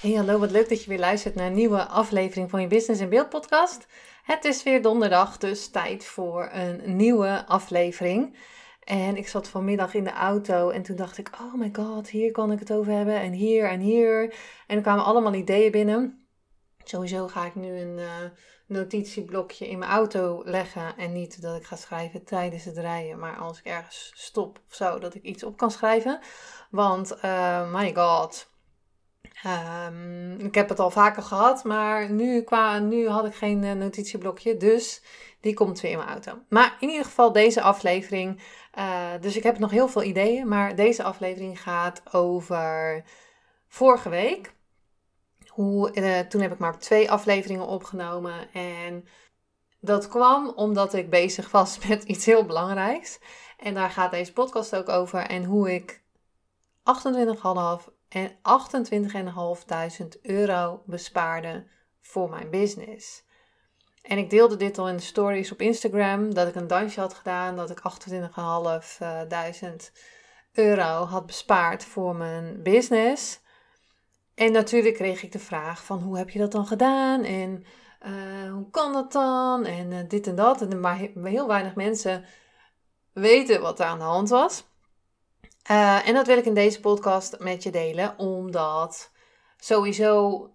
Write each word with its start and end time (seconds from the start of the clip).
Hey 0.00 0.12
hallo, 0.12 0.38
wat 0.38 0.50
leuk 0.50 0.68
dat 0.68 0.82
je 0.82 0.88
weer 0.88 0.98
luistert 0.98 1.34
naar 1.34 1.46
een 1.46 1.52
nieuwe 1.52 1.86
aflevering 1.86 2.50
van 2.50 2.60
je 2.60 2.66
Business 2.66 3.00
in 3.00 3.08
Beeld 3.08 3.28
podcast. 3.28 3.86
Het 4.22 4.44
is 4.44 4.62
weer 4.62 4.82
donderdag, 4.82 5.38
dus 5.38 5.68
tijd 5.68 6.04
voor 6.04 6.48
een 6.52 6.96
nieuwe 6.96 7.46
aflevering. 7.46 8.36
En 8.84 9.16
ik 9.16 9.28
zat 9.28 9.48
vanmiddag 9.48 9.94
in 9.94 10.04
de 10.04 10.12
auto 10.12 10.70
en 10.70 10.82
toen 10.82 10.96
dacht 10.96 11.18
ik, 11.18 11.30
oh 11.40 11.54
my 11.54 11.70
god, 11.72 12.08
hier 12.08 12.30
kan 12.30 12.52
ik 12.52 12.58
het 12.58 12.72
over 12.72 12.92
hebben 12.92 13.20
en 13.20 13.32
hier 13.32 13.68
en 13.68 13.80
hier. 13.80 14.34
En 14.66 14.76
er 14.76 14.82
kwamen 14.82 15.04
allemaal 15.04 15.34
ideeën 15.34 15.70
binnen. 15.70 16.26
Sowieso 16.84 17.28
ga 17.28 17.46
ik 17.46 17.54
nu 17.54 17.78
een 17.78 17.98
uh, 17.98 18.14
notitieblokje 18.66 19.68
in 19.68 19.78
mijn 19.78 19.90
auto 19.90 20.42
leggen 20.44 20.96
en 20.96 21.12
niet 21.12 21.42
dat 21.42 21.56
ik 21.56 21.64
ga 21.64 21.76
schrijven 21.76 22.24
tijdens 22.24 22.64
het 22.64 22.78
rijden, 22.78 23.18
maar 23.18 23.36
als 23.36 23.58
ik 23.58 23.64
ergens 23.64 24.12
stop 24.14 24.60
of 24.68 24.74
zo, 24.74 24.98
dat 24.98 25.14
ik 25.14 25.22
iets 25.22 25.42
op 25.42 25.56
kan 25.56 25.70
schrijven. 25.70 26.20
Want, 26.70 27.16
uh, 27.24 27.72
my 27.72 27.94
god, 27.94 28.49
Um, 29.46 30.38
ik 30.38 30.54
heb 30.54 30.68
het 30.68 30.78
al 30.78 30.90
vaker 30.90 31.22
gehad, 31.22 31.64
maar 31.64 32.10
nu, 32.10 32.42
qua, 32.42 32.78
nu 32.78 33.08
had 33.08 33.26
ik 33.26 33.34
geen 33.34 33.62
uh, 33.62 33.72
notitieblokje, 33.72 34.56
dus 34.56 35.02
die 35.40 35.54
komt 35.54 35.80
weer 35.80 35.90
in 35.90 35.96
mijn 35.96 36.10
auto. 36.10 36.38
Maar 36.48 36.76
in 36.80 36.88
ieder 36.88 37.04
geval 37.04 37.32
deze 37.32 37.62
aflevering, 37.62 38.40
uh, 38.78 39.10
dus 39.20 39.36
ik 39.36 39.42
heb 39.42 39.58
nog 39.58 39.70
heel 39.70 39.88
veel 39.88 40.02
ideeën, 40.02 40.48
maar 40.48 40.74
deze 40.74 41.02
aflevering 41.02 41.62
gaat 41.62 42.14
over 42.14 43.04
vorige 43.68 44.08
week. 44.08 44.54
Hoe, 45.46 45.94
uh, 45.94 46.18
toen 46.18 46.40
heb 46.40 46.52
ik 46.52 46.58
maar 46.58 46.78
twee 46.78 47.10
afleveringen 47.10 47.66
opgenomen 47.66 48.52
en 48.52 49.04
dat 49.80 50.08
kwam 50.08 50.48
omdat 50.48 50.94
ik 50.94 51.10
bezig 51.10 51.50
was 51.50 51.78
met 51.88 52.04
iets 52.04 52.26
heel 52.26 52.44
belangrijks. 52.44 53.18
En 53.58 53.74
daar 53.74 53.90
gaat 53.90 54.10
deze 54.10 54.32
podcast 54.32 54.76
ook 54.76 54.88
over 54.88 55.20
en 55.20 55.44
hoe 55.44 55.74
ik 55.74 56.02
28,5 56.82 57.99
en 58.10 58.30
28.500 58.30 58.34
euro 60.22 60.82
bespaarde 60.86 61.66
voor 62.00 62.30
mijn 62.30 62.50
business. 62.50 63.28
En 64.02 64.18
ik 64.18 64.30
deelde 64.30 64.56
dit 64.56 64.78
al 64.78 64.88
in 64.88 64.96
de 64.96 65.02
stories 65.02 65.52
op 65.52 65.60
Instagram, 65.60 66.34
dat 66.34 66.48
ik 66.48 66.54
een 66.54 66.66
dansje 66.66 67.00
had 67.00 67.14
gedaan, 67.14 67.56
dat 67.56 67.70
ik 67.70 67.78
28.500 67.78 67.82
euro 70.52 71.04
had 71.04 71.26
bespaard 71.26 71.84
voor 71.84 72.16
mijn 72.16 72.62
business. 72.62 73.40
En 74.34 74.52
natuurlijk 74.52 74.94
kreeg 74.94 75.22
ik 75.22 75.32
de 75.32 75.38
vraag 75.38 75.84
van 75.84 75.98
hoe 75.98 76.16
heb 76.16 76.30
je 76.30 76.38
dat 76.38 76.52
dan 76.52 76.66
gedaan 76.66 77.24
en 77.24 77.64
uh, 78.06 78.52
hoe 78.52 78.70
kan 78.70 78.92
dat 78.92 79.12
dan 79.12 79.64
en 79.64 79.90
uh, 79.90 79.98
dit 80.08 80.26
en 80.26 80.34
dat. 80.34 80.62
En 80.62 80.80
maar 80.80 80.96
heel 81.22 81.46
weinig 81.46 81.74
mensen 81.74 82.24
weten 83.12 83.60
wat 83.60 83.80
er 83.80 83.86
aan 83.86 83.98
de 83.98 84.04
hand 84.04 84.28
was. 84.28 84.69
Uh, 85.70 86.08
en 86.08 86.14
dat 86.14 86.26
wil 86.26 86.38
ik 86.38 86.44
in 86.44 86.54
deze 86.54 86.80
podcast 86.80 87.38
met 87.38 87.62
je 87.62 87.70
delen, 87.70 88.18
omdat 88.18 89.10
sowieso 89.56 90.46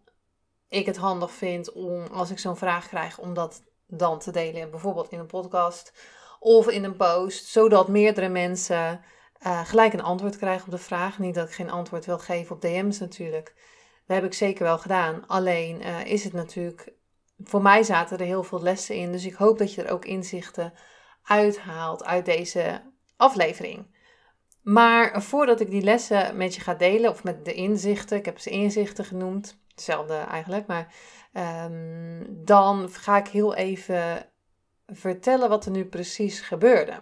ik 0.69 0.85
het 0.85 0.97
handig 0.97 1.31
vind 1.31 1.71
om, 1.71 2.05
als 2.05 2.29
ik 2.29 2.39
zo'n 2.39 2.57
vraag 2.57 2.87
krijg, 2.87 3.17
om 3.17 3.33
dat 3.33 3.63
dan 3.87 4.19
te 4.19 4.31
delen, 4.31 4.71
bijvoorbeeld 4.71 5.09
in 5.09 5.19
een 5.19 5.25
podcast 5.25 5.93
of 6.39 6.67
in 6.67 6.83
een 6.83 6.95
post, 6.95 7.45
zodat 7.45 7.87
meerdere 7.87 8.29
mensen 8.29 9.01
uh, 9.45 9.65
gelijk 9.65 9.93
een 9.93 10.03
antwoord 10.03 10.37
krijgen 10.37 10.65
op 10.65 10.71
de 10.71 10.77
vraag. 10.77 11.19
Niet 11.19 11.35
dat 11.35 11.47
ik 11.47 11.53
geen 11.53 11.71
antwoord 11.71 12.05
wil 12.05 12.19
geven 12.19 12.55
op 12.55 12.61
DM's 12.61 12.99
natuurlijk. 12.99 13.53
Dat 14.05 14.15
heb 14.17 14.25
ik 14.25 14.33
zeker 14.33 14.63
wel 14.63 14.77
gedaan. 14.77 15.27
Alleen 15.27 15.81
uh, 15.81 16.05
is 16.05 16.23
het 16.23 16.33
natuurlijk, 16.33 16.93
voor 17.43 17.61
mij 17.61 17.83
zaten 17.83 18.17
er 18.17 18.25
heel 18.25 18.43
veel 18.43 18.61
lessen 18.61 18.95
in, 18.95 19.11
dus 19.11 19.25
ik 19.25 19.33
hoop 19.33 19.57
dat 19.57 19.73
je 19.73 19.83
er 19.83 19.91
ook 19.91 20.05
inzichten 20.05 20.73
uithaalt 21.23 22.03
uit 22.03 22.25
deze 22.25 22.81
aflevering. 23.17 23.93
Maar 24.65 25.21
voordat 25.21 25.59
ik 25.59 25.69
die 25.69 25.81
lessen 25.81 26.37
met 26.37 26.55
je 26.55 26.61
ga 26.61 26.73
delen, 26.73 27.09
of 27.09 27.23
met 27.23 27.45
de 27.45 27.53
inzichten, 27.53 28.17
ik 28.17 28.25
heb 28.25 28.39
ze 28.39 28.49
inzichten 28.49 29.05
genoemd, 29.05 29.57
hetzelfde 29.67 30.13
eigenlijk, 30.13 30.67
maar 30.67 30.93
um, 31.65 32.25
dan 32.29 32.89
ga 32.89 33.17
ik 33.17 33.27
heel 33.27 33.55
even 33.55 34.29
vertellen 34.87 35.49
wat 35.49 35.65
er 35.65 35.71
nu 35.71 35.85
precies 35.85 36.39
gebeurde. 36.39 36.93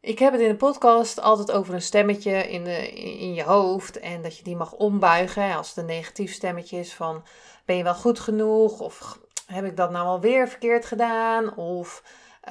Ik 0.00 0.18
heb 0.18 0.32
het 0.32 0.40
in 0.40 0.48
de 0.48 0.56
podcast 0.56 1.20
altijd 1.20 1.52
over 1.52 1.74
een 1.74 1.82
stemmetje 1.82 2.48
in, 2.48 2.64
de, 2.64 2.90
in 2.92 3.34
je 3.34 3.42
hoofd 3.42 3.98
en 3.98 4.22
dat 4.22 4.36
je 4.36 4.44
die 4.44 4.56
mag 4.56 4.72
ombuigen. 4.72 5.56
Als 5.56 5.68
het 5.68 5.76
een 5.76 5.86
negatief 5.86 6.32
stemmetje 6.32 6.78
is 6.78 6.94
van 6.94 7.24
ben 7.64 7.76
je 7.76 7.82
wel 7.82 7.94
goed 7.94 8.18
genoeg 8.18 8.80
of 8.80 9.18
heb 9.46 9.64
ik 9.64 9.76
dat 9.76 9.90
nou 9.90 10.06
alweer 10.06 10.48
verkeerd 10.48 10.84
gedaan 10.84 11.56
of 11.56 12.02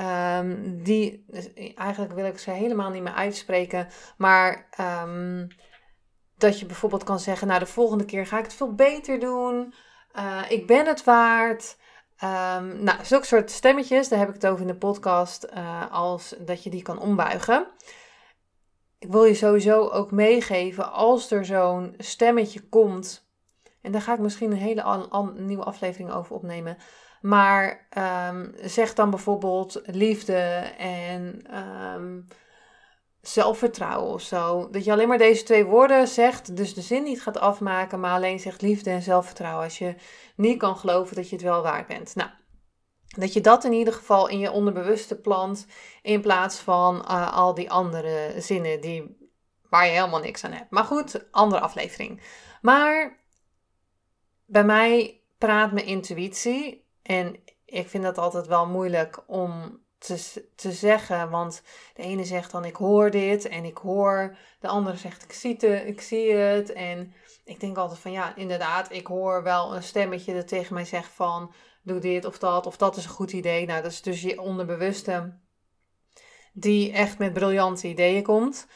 Um, 0.01 0.83
die, 0.83 1.23
dus 1.28 1.53
eigenlijk 1.75 2.13
wil 2.13 2.25
ik 2.25 2.38
ze 2.38 2.51
helemaal 2.51 2.89
niet 2.89 3.03
meer 3.03 3.13
uitspreken. 3.13 3.88
Maar 4.17 4.69
um, 5.03 5.47
dat 6.38 6.59
je 6.59 6.66
bijvoorbeeld 6.66 7.03
kan 7.03 7.19
zeggen, 7.19 7.47
nou 7.47 7.59
de 7.59 7.66
volgende 7.66 8.06
keer 8.06 8.28
ga 8.28 8.38
ik 8.38 8.44
het 8.44 8.53
veel 8.53 8.73
beter 8.75 9.19
doen. 9.19 9.73
Uh, 10.16 10.41
ik 10.50 10.67
ben 10.67 10.85
het 10.85 11.03
waard. 11.03 11.78
Um, 12.23 12.83
nou, 12.83 13.06
zulke 13.06 13.25
soort 13.25 13.51
stemmetjes, 13.51 14.09
daar 14.09 14.19
heb 14.19 14.28
ik 14.28 14.33
het 14.33 14.47
over 14.47 14.61
in 14.61 14.67
de 14.67 14.78
podcast, 14.78 15.47
uh, 15.53 15.91
als 15.91 16.35
dat 16.39 16.63
je 16.63 16.69
die 16.69 16.81
kan 16.81 17.00
ombuigen. 17.00 17.67
Ik 19.00 19.12
wil 19.12 19.23
je 19.23 19.33
sowieso 19.33 19.88
ook 19.88 20.12
meegeven, 20.12 20.91
als 20.91 21.31
er 21.31 21.45
zo'n 21.45 21.94
stemmetje 21.97 22.62
komt, 22.69 23.29
en 23.81 23.91
daar 23.91 24.01
ga 24.01 24.13
ik 24.13 24.19
misschien 24.19 24.51
een 24.51 24.57
hele 24.57 25.33
nieuwe 25.35 25.63
aflevering 25.63 26.12
over 26.12 26.35
opnemen. 26.35 26.77
Maar 27.25 27.88
um, 28.30 28.53
zeg 28.62 28.94
dan 28.94 29.09
bijvoorbeeld 29.09 29.81
liefde 29.86 30.34
en 30.78 31.41
um, 31.96 32.28
zelfvertrouwen 33.22 34.13
of 34.13 34.22
zo. 34.22 34.69
Dat 34.69 34.84
je 34.84 34.91
alleen 34.91 35.08
maar 35.08 35.18
deze 35.18 35.44
twee 35.44 35.66
woorden 35.66 36.08
zegt, 36.08 36.56
dus 36.56 36.74
de 36.74 36.81
zin 36.81 37.03
niet 37.03 37.22
gaat 37.22 37.38
afmaken, 37.38 38.00
maar 38.00 38.12
alleen 38.12 38.40
zegt 38.40 38.62
liefde 38.62 38.90
en 38.90 39.02
zelfvertrouwen. 39.02 39.63
Als 39.63 39.78
je 39.78 39.96
niet 40.36 40.58
kan 40.58 40.78
geloven 40.78 41.16
dat 41.16 41.30
je 41.30 41.36
het 41.36 41.46
wel 41.46 41.62
waard 41.62 41.88
bent. 41.88 42.16
Nou, 42.16 42.30
dat 43.08 43.34
je 43.34 43.42
dat 43.42 43.63
in 43.63 43.74
ieder 43.74 43.94
geval 43.94 44.28
in 44.28 44.40
je 44.40 44.52
onderbewuste 44.52 45.22
plant, 45.22 45.68
in 46.02 46.22
plaats 46.22 46.59
van 46.59 46.96
uh, 46.96 47.34
al 47.34 47.53
die 47.53 47.72
andere 47.72 48.34
zinnen 48.38 48.81
die, 48.81 49.30
waar 49.69 49.86
je 49.86 49.92
helemaal 49.92 50.19
niks 50.19 50.44
aan 50.44 50.52
hebt. 50.52 50.72
Maar 50.72 50.84
goed, 50.84 51.31
andere 51.31 51.62
aflevering. 51.62 52.22
Maar 52.62 53.19
bij 54.46 54.63
mij 54.63 55.22
praat 55.38 55.72
mijn 55.72 55.86
intuïtie 55.86 56.84
en 57.05 57.43
ik 57.66 57.89
vind 57.89 58.03
dat 58.03 58.17
altijd 58.17 58.47
wel 58.47 58.67
moeilijk 58.67 59.23
om 59.27 59.79
te, 59.97 60.45
te 60.55 60.71
zeggen. 60.71 61.29
Want 61.29 61.61
de 61.93 62.01
ene 62.01 62.23
zegt 62.23 62.51
dan 62.51 62.66
ik 62.66 62.75
hoor 62.75 63.11
dit 63.11 63.47
en 63.47 63.66
ik 63.66 63.77
hoor. 63.77 64.38
De 64.59 64.67
andere 64.67 64.97
zegt 64.97 65.23
ik 65.23 65.33
zie, 65.33 65.51
het, 65.59 65.88
ik 65.88 66.01
zie 66.01 66.31
het. 66.31 66.73
En 66.73 67.13
ik 67.44 67.59
denk 67.59 67.77
altijd 67.77 67.99
van 67.99 68.11
ja, 68.11 68.35
inderdaad, 68.35 68.91
ik 68.91 69.07
hoor 69.07 69.44
wel 69.44 69.75
een 69.75 69.83
stemmetje 69.83 70.33
dat 70.33 70.47
tegen 70.47 70.73
mij 70.73 70.85
zegt 70.85 71.11
van 71.11 71.53
doe 71.83 72.00
dit 72.00 72.25
of 72.25 72.38
dat. 72.38 72.65
Of 72.65 72.77
dat 72.77 72.97
is 72.97 73.03
een 73.03 73.09
goed 73.09 73.31
idee. 73.31 73.65
Nou, 73.65 73.81
dat 73.81 73.91
is 73.91 74.01
dus 74.01 74.21
je 74.21 74.41
onderbewuste 74.41 75.39
die 76.53 76.91
echt 76.91 77.18
met 77.18 77.33
briljante 77.33 77.88
ideeën 77.88 78.24
komt. 78.24 78.68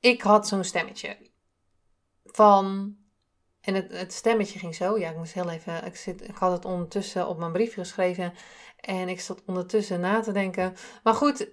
Ik 0.00 0.22
had 0.22 0.48
zo'n 0.48 0.64
stemmetje 0.64 1.30
van 2.24 2.96
en 3.66 3.74
het, 3.74 3.92
het, 3.92 4.12
stemmetje 4.12 4.58
ging 4.58 4.74
zo. 4.74 4.98
Ja, 4.98 5.10
ik 5.10 5.16
moest 5.16 5.32
heel 5.32 5.50
even. 5.50 5.84
Ik, 5.84 5.96
zit, 5.96 6.28
ik 6.28 6.36
had 6.36 6.52
het 6.52 6.64
ondertussen 6.64 7.28
op 7.28 7.38
mijn 7.38 7.52
briefje 7.52 7.80
geschreven. 7.80 8.32
En 8.76 9.08
ik 9.08 9.20
zat 9.20 9.42
ondertussen 9.46 10.00
na 10.00 10.20
te 10.20 10.32
denken. 10.32 10.76
Maar 11.02 11.14
goed, 11.14 11.48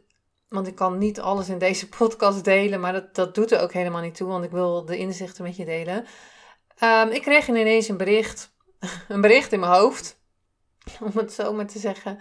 want 0.47 0.67
ik 0.67 0.75
kan 0.75 0.97
niet 0.97 1.19
alles 1.19 1.49
in 1.49 1.57
deze 1.57 1.89
podcast 1.97 2.43
delen. 2.43 2.79
Maar 2.79 2.93
dat, 2.93 3.15
dat 3.15 3.35
doet 3.35 3.51
er 3.51 3.61
ook 3.61 3.73
helemaal 3.73 4.01
niet 4.01 4.15
toe. 4.15 4.27
Want 4.27 4.43
ik 4.43 4.51
wil 4.51 4.85
de 4.85 4.97
inzichten 4.97 5.43
met 5.43 5.55
je 5.55 5.65
delen. 5.65 6.05
Um, 6.83 7.09
ik 7.09 7.21
kreeg 7.21 7.47
ineens 7.47 7.87
een 7.87 7.97
bericht. 7.97 8.51
Een 9.07 9.21
bericht 9.21 9.51
in 9.51 9.59
mijn 9.59 9.71
hoofd. 9.71 10.19
Om 11.01 11.11
het 11.13 11.33
zo 11.33 11.53
maar 11.53 11.67
te 11.67 11.79
zeggen. 11.79 12.19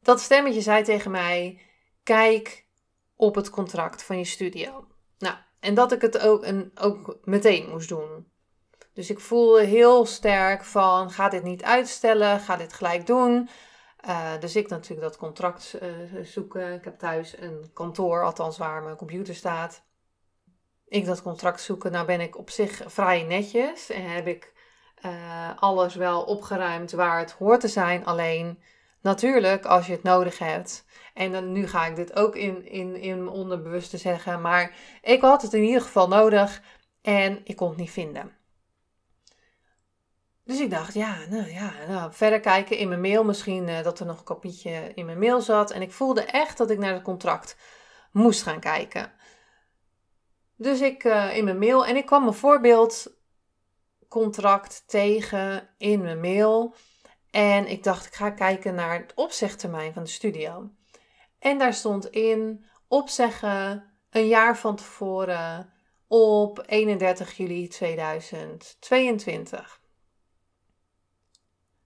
Dat 0.00 0.20
stemmetje 0.20 0.60
zei 0.60 0.82
tegen 0.82 1.10
mij: 1.10 1.60
Kijk 2.02 2.66
op 3.16 3.34
het 3.34 3.50
contract 3.50 4.02
van 4.02 4.18
je 4.18 4.24
studio. 4.24 4.86
Nou, 5.18 5.36
en 5.60 5.74
dat 5.74 5.92
ik 5.92 6.00
het 6.00 6.18
ook, 6.18 6.42
en 6.42 6.70
ook 6.74 7.18
meteen 7.24 7.68
moest 7.70 7.88
doen. 7.88 8.31
Dus 8.94 9.10
ik 9.10 9.20
voelde 9.20 9.64
heel 9.64 10.06
sterk 10.06 10.64
van, 10.64 11.10
ga 11.10 11.28
dit 11.28 11.42
niet 11.42 11.62
uitstellen, 11.62 12.40
ga 12.40 12.56
dit 12.56 12.72
gelijk 12.72 13.06
doen. 13.06 13.48
Uh, 14.08 14.30
dus 14.40 14.56
ik 14.56 14.68
natuurlijk 14.68 15.00
dat 15.00 15.16
contract 15.16 15.78
uh, 15.82 16.24
zoeken. 16.24 16.72
Ik 16.72 16.84
heb 16.84 16.98
thuis 16.98 17.38
een 17.38 17.70
kantoor, 17.72 18.24
althans 18.24 18.58
waar 18.58 18.82
mijn 18.82 18.96
computer 18.96 19.34
staat. 19.34 19.82
ik 20.88 21.04
dat 21.04 21.22
contract 21.22 21.60
zoeken. 21.60 21.92
Nou 21.92 22.06
ben 22.06 22.20
ik 22.20 22.38
op 22.38 22.50
zich 22.50 22.82
vrij 22.86 23.22
netjes 23.22 23.90
en 23.90 24.10
heb 24.10 24.26
ik 24.26 24.52
uh, 25.04 25.50
alles 25.56 25.94
wel 25.94 26.22
opgeruimd 26.22 26.92
waar 26.92 27.18
het 27.18 27.32
hoort 27.32 27.60
te 27.60 27.68
zijn. 27.68 28.04
Alleen 28.04 28.62
natuurlijk 29.00 29.64
als 29.64 29.86
je 29.86 29.92
het 29.92 30.02
nodig 30.02 30.38
hebt. 30.38 30.84
En 31.14 31.32
dan, 31.32 31.52
nu 31.52 31.66
ga 31.66 31.86
ik 31.86 31.96
dit 31.96 32.16
ook 32.16 32.36
in, 32.36 32.66
in, 32.66 32.96
in 32.96 33.24
mijn 33.24 33.36
onderbewuste 33.36 33.96
zeggen. 33.96 34.40
Maar 34.40 34.74
ik 35.02 35.20
had 35.20 35.42
het 35.42 35.52
in 35.52 35.62
ieder 35.62 35.82
geval 35.82 36.08
nodig 36.08 36.62
en 37.02 37.40
ik 37.44 37.56
kon 37.56 37.68
het 37.68 37.78
niet 37.78 37.90
vinden. 37.90 38.41
Dus 40.44 40.60
ik 40.60 40.70
dacht, 40.70 40.94
ja, 40.94 41.18
nou 41.28 41.50
ja, 41.50 41.72
nou, 41.88 42.12
verder 42.12 42.40
kijken 42.40 42.78
in 42.78 42.88
mijn 42.88 43.00
mail. 43.00 43.24
Misschien 43.24 43.68
uh, 43.68 43.82
dat 43.82 44.00
er 44.00 44.06
nog 44.06 44.18
een 44.18 44.24
kopietje 44.24 44.92
in 44.94 45.06
mijn 45.06 45.18
mail 45.18 45.40
zat. 45.40 45.70
En 45.70 45.82
ik 45.82 45.92
voelde 45.92 46.24
echt 46.24 46.58
dat 46.58 46.70
ik 46.70 46.78
naar 46.78 46.92
het 46.92 47.02
contract 47.02 47.56
moest 48.12 48.42
gaan 48.42 48.60
kijken. 48.60 49.12
Dus 50.56 50.80
ik 50.80 51.04
uh, 51.04 51.36
in 51.36 51.44
mijn 51.44 51.58
mail 51.58 51.86
en 51.86 51.96
ik 51.96 52.06
kwam 52.06 52.26
een 52.26 52.34
voorbeeldcontract 52.34 54.82
tegen 54.86 55.68
in 55.78 56.00
mijn 56.00 56.20
mail. 56.20 56.74
En 57.30 57.66
ik 57.66 57.82
dacht, 57.82 58.06
ik 58.06 58.14
ga 58.14 58.30
kijken 58.30 58.74
naar 58.74 58.98
het 58.98 59.12
opzegtermijn 59.14 59.92
van 59.92 60.02
de 60.02 60.08
studio. 60.08 60.70
En 61.38 61.58
daar 61.58 61.74
stond 61.74 62.10
in 62.10 62.64
opzeggen 62.88 63.92
een 64.10 64.26
jaar 64.26 64.58
van 64.58 64.76
tevoren 64.76 65.72
op 66.06 66.62
31 66.66 67.36
juli 67.36 67.68
2022. 67.68 69.81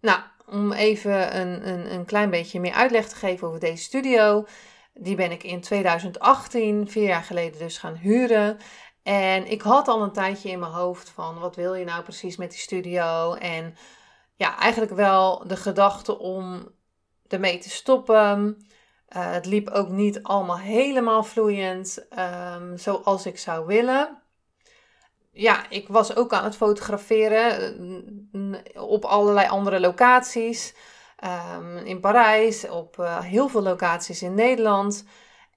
Nou, 0.07 0.21
om 0.47 0.73
even 0.73 1.41
een, 1.41 1.69
een, 1.69 1.93
een 1.93 2.05
klein 2.05 2.31
beetje 2.31 2.61
meer 2.61 2.73
uitleg 2.73 3.09
te 3.09 3.17
geven 3.17 3.49
over 3.49 3.61
deze 3.61 3.83
studio. 3.83 4.47
Die 4.95 5.17
ben 5.17 5.31
ik 5.31 5.43
in 5.43 5.61
2018, 5.61 6.89
vier 6.91 7.07
jaar 7.07 7.23
geleden 7.23 7.59
dus 7.59 7.79
gaan 7.79 7.95
huren. 7.95 8.59
En 9.03 9.51
ik 9.51 9.63
had 9.63 9.89
al 9.89 10.03
een 10.03 10.13
tijdje 10.13 10.51
in 10.51 10.59
mijn 10.59 10.73
hoofd 10.73 11.11
van 11.11 11.39
wat 11.39 11.57
wil 11.57 11.75
je 11.75 11.85
nou 11.85 12.03
precies 12.03 12.37
met 12.37 12.51
die 12.51 12.59
studio? 12.59 13.35
En 13.35 13.77
ja, 14.37 14.59
eigenlijk 14.59 14.93
wel 14.93 15.47
de 15.47 15.57
gedachte 15.57 16.19
om 16.19 16.69
ermee 17.29 17.59
te 17.59 17.71
stoppen. 17.71 18.67
Uh, 19.17 19.33
het 19.33 19.47
liep 19.47 19.69
ook 19.69 19.89
niet 19.89 20.23
allemaal 20.23 20.59
helemaal 20.59 21.25
vloeiend 21.25 22.07
um, 22.55 22.79
zoals 22.79 23.27
ik 23.27 23.39
zou 23.39 23.67
willen. 23.67 24.23
Ja, 25.39 25.71
ik 25.71 25.89
was 25.89 26.17
ook 26.17 26.33
aan 26.33 26.45
het 26.45 26.57
fotograferen 26.57 28.29
uh, 28.33 28.83
op 28.83 29.05
allerlei 29.05 29.49
andere 29.49 29.81
locaties. 29.81 30.75
Um, 31.59 31.77
in 31.77 32.01
Parijs, 32.01 32.69
op 32.69 32.97
uh, 33.01 33.21
heel 33.21 33.49
veel 33.49 33.63
locaties 33.63 34.23
in 34.23 34.35
Nederland. 34.35 35.05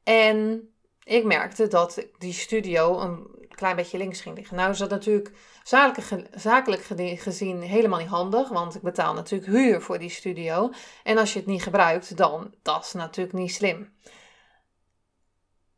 En 0.04 0.70
ik 1.04 1.24
merkte 1.24 1.68
dat 1.68 2.06
die 2.18 2.34
studio 2.34 3.00
een 3.00 3.48
klein 3.50 3.76
beetje 3.76 3.98
links 3.98 4.22
ging 4.22 4.36
liggen. 4.36 4.56
Nou 4.56 4.72
is 4.72 4.78
dat 4.78 4.90
natuurlijk 4.90 5.32
zakelijk, 5.64 6.28
zakelijk 6.36 6.82
gezien 7.22 7.62
helemaal 7.62 8.00
niet 8.00 8.08
handig, 8.08 8.50
want 8.50 8.76
ik 8.76 8.82
betaal 8.82 9.14
natuurlijk 9.14 9.52
huur 9.52 9.82
voor 9.82 10.00
die 10.00 10.10
studio. 10.10 10.72
En 11.04 11.18
als 11.18 11.34
je 11.34 11.40
het 11.40 11.48
niet 11.48 11.64
gebruikt, 11.64 12.18
dan 12.18 12.54
dat 12.62 12.84
is 12.84 12.94
natuurlijk 12.94 13.38
niet 13.38 13.54
slim. 13.54 13.94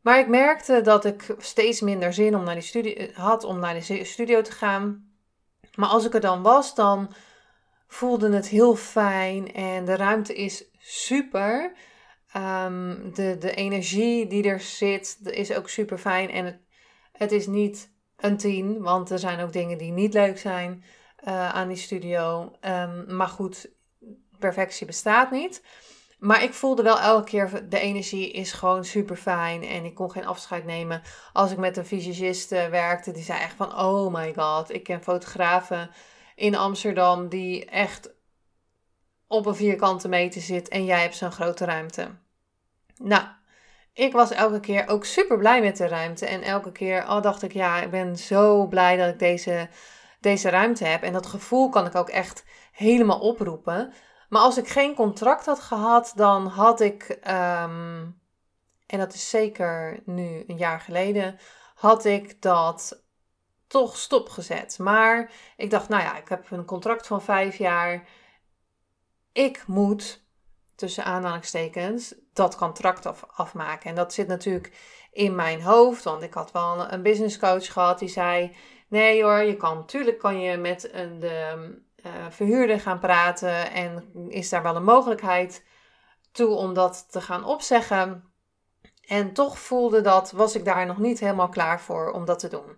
Maar 0.02 0.18
ik 0.18 0.28
merkte 0.28 0.80
dat 0.80 1.04
ik 1.04 1.34
steeds 1.38 1.80
minder 1.80 2.12
zin 2.12 2.36
om 2.36 2.44
naar 2.44 2.54
die 2.54 2.62
studio, 2.62 3.06
had 3.12 3.44
om 3.44 3.58
naar 3.58 3.74
de 3.74 4.04
studio 4.04 4.40
te 4.40 4.52
gaan. 4.52 5.10
Maar 5.74 5.88
als 5.88 6.04
ik 6.04 6.14
er 6.14 6.20
dan 6.20 6.42
was, 6.42 6.74
dan 6.74 7.14
voelde 7.86 8.34
het 8.34 8.48
heel 8.48 8.76
fijn 8.76 9.54
en 9.54 9.84
de 9.84 9.96
ruimte 9.96 10.34
is 10.34 10.64
super. 10.78 11.72
Um, 12.36 13.14
de, 13.14 13.36
de 13.38 13.54
energie 13.54 14.26
die 14.26 14.48
er 14.48 14.60
zit, 14.60 15.18
is 15.22 15.52
ook 15.52 15.68
super 15.68 15.98
fijn. 15.98 16.30
En 16.30 16.44
het, 16.44 16.58
het 17.12 17.32
is 17.32 17.46
niet 17.46 17.90
een 18.16 18.36
10, 18.36 18.82
want 18.82 19.10
er 19.10 19.18
zijn 19.18 19.40
ook 19.40 19.52
dingen 19.52 19.78
die 19.78 19.92
niet 19.92 20.14
leuk 20.14 20.38
zijn 20.38 20.84
uh, 21.24 21.48
aan 21.48 21.68
die 21.68 21.76
studio. 21.76 22.52
Um, 22.60 23.16
maar 23.16 23.28
goed, 23.28 23.70
perfectie 24.38 24.86
bestaat 24.86 25.30
niet. 25.30 25.62
Maar 26.22 26.42
ik 26.42 26.54
voelde 26.54 26.82
wel 26.82 27.00
elke 27.00 27.30
keer, 27.30 27.68
de 27.68 27.78
energie 27.78 28.30
is 28.30 28.52
gewoon 28.52 28.84
super 28.84 29.16
fijn. 29.16 29.62
En 29.64 29.84
ik 29.84 29.94
kon 29.94 30.10
geen 30.10 30.26
afscheid 30.26 30.64
nemen. 30.64 31.02
Als 31.32 31.50
ik 31.50 31.58
met 31.58 31.76
een 31.76 31.86
visagist 31.86 32.52
uh, 32.52 32.66
werkte, 32.66 33.12
die 33.12 33.22
zei 33.22 33.40
echt 33.40 33.54
van, 33.54 33.78
oh 33.78 34.14
my 34.14 34.34
god. 34.34 34.74
Ik 34.74 34.82
ken 34.82 35.02
fotografen 35.02 35.90
in 36.34 36.54
Amsterdam 36.54 37.28
die 37.28 37.64
echt 37.64 38.14
op 39.26 39.46
een 39.46 39.54
vierkante 39.54 40.08
meter 40.08 40.40
zit. 40.40 40.68
En 40.68 40.84
jij 40.84 41.00
hebt 41.00 41.16
zo'n 41.16 41.32
grote 41.32 41.64
ruimte. 41.64 42.10
Nou, 42.96 43.24
ik 43.92 44.12
was 44.12 44.30
elke 44.30 44.60
keer 44.60 44.88
ook 44.88 45.04
super 45.04 45.38
blij 45.38 45.60
met 45.60 45.76
de 45.76 45.88
ruimte. 45.88 46.26
En 46.26 46.42
elke 46.42 46.72
keer 46.72 47.02
oh, 47.02 47.22
dacht 47.22 47.42
ik, 47.42 47.52
ja, 47.52 47.80
ik 47.80 47.90
ben 47.90 48.16
zo 48.16 48.66
blij 48.66 48.96
dat 48.96 49.08
ik 49.08 49.18
deze, 49.18 49.68
deze 50.20 50.48
ruimte 50.48 50.84
heb. 50.84 51.02
En 51.02 51.12
dat 51.12 51.26
gevoel 51.26 51.68
kan 51.68 51.86
ik 51.86 51.94
ook 51.94 52.08
echt 52.08 52.44
helemaal 52.72 53.20
oproepen. 53.20 53.92
Maar 54.32 54.42
als 54.42 54.58
ik 54.58 54.68
geen 54.68 54.94
contract 54.94 55.46
had 55.46 55.60
gehad, 55.60 56.12
dan 56.16 56.46
had 56.46 56.80
ik, 56.80 57.02
ehm, 57.02 58.06
en 58.86 58.98
dat 58.98 59.14
is 59.14 59.30
zeker 59.30 60.00
nu 60.04 60.44
een 60.46 60.56
jaar 60.56 60.80
geleden, 60.80 61.38
had 61.74 62.04
ik 62.04 62.42
dat 62.42 63.02
toch 63.66 63.96
stopgezet. 63.96 64.78
Maar 64.78 65.30
ik 65.56 65.70
dacht, 65.70 65.88
nou 65.88 66.02
ja, 66.02 66.16
ik 66.16 66.28
heb 66.28 66.50
een 66.50 66.64
contract 66.64 67.06
van 67.06 67.22
vijf 67.22 67.56
jaar. 67.56 68.08
Ik 69.32 69.66
moet, 69.66 70.22
tussen 70.74 71.04
aanhalingstekens, 71.04 72.14
dat 72.32 72.56
contract 72.56 73.06
af, 73.06 73.24
afmaken. 73.26 73.90
En 73.90 73.96
dat 73.96 74.12
zit 74.12 74.26
natuurlijk 74.26 74.72
in 75.10 75.34
mijn 75.34 75.62
hoofd, 75.62 76.04
want 76.04 76.22
ik 76.22 76.34
had 76.34 76.52
wel 76.52 76.92
een 76.92 77.02
business 77.02 77.38
coach 77.38 77.72
gehad 77.72 77.98
die 77.98 78.08
zei: 78.08 78.56
Nee 78.88 79.22
hoor, 79.22 79.42
je 79.42 79.56
kan 79.56 79.76
natuurlijk 79.76 80.18
kan 80.18 80.40
je 80.40 80.56
met 80.56 80.92
een, 80.92 81.18
de 81.18 81.80
uh, 82.06 82.12
verhuurder 82.30 82.80
gaan 82.80 82.98
praten 82.98 83.70
en 83.72 84.10
is 84.28 84.48
daar 84.48 84.62
wel 84.62 84.76
een 84.76 84.84
mogelijkheid 84.84 85.64
toe 86.32 86.54
om 86.54 86.74
dat 86.74 87.06
te 87.10 87.20
gaan 87.20 87.44
opzeggen. 87.44 88.24
En 89.06 89.32
toch 89.32 89.58
voelde 89.58 90.00
dat, 90.00 90.30
was 90.30 90.54
ik 90.54 90.64
daar 90.64 90.86
nog 90.86 90.98
niet 90.98 91.20
helemaal 91.20 91.48
klaar 91.48 91.80
voor 91.80 92.10
om 92.10 92.24
dat 92.24 92.38
te 92.38 92.48
doen. 92.48 92.76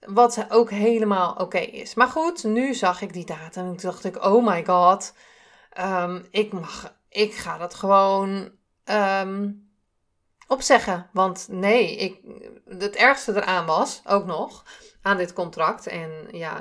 Wat 0.00 0.46
ook 0.48 0.70
helemaal 0.70 1.34
oké 1.34 1.58
is. 1.58 1.94
Maar 1.94 2.08
goed, 2.08 2.44
nu 2.44 2.74
zag 2.74 3.00
ik 3.00 3.12
die 3.12 3.26
datum 3.26 3.66
en 3.66 3.76
dacht 3.76 4.04
ik, 4.04 4.24
oh 4.24 4.46
my 4.46 4.64
god, 4.64 5.14
um, 5.80 6.26
ik 6.30 6.52
mag 6.52 6.96
ik 7.08 7.34
ga 7.34 7.58
dat 7.58 7.74
gewoon 7.74 8.50
um, 8.84 9.70
opzeggen. 10.46 11.10
Want 11.12 11.46
nee, 11.50 11.96
ik, 11.96 12.20
het 12.64 12.96
ergste 12.96 13.36
eraan 13.36 13.66
was 13.66 14.02
ook 14.06 14.24
nog 14.26 14.64
aan 15.08 15.16
dit 15.16 15.32
contract. 15.32 15.86
En 15.86 16.10
ja, 16.30 16.56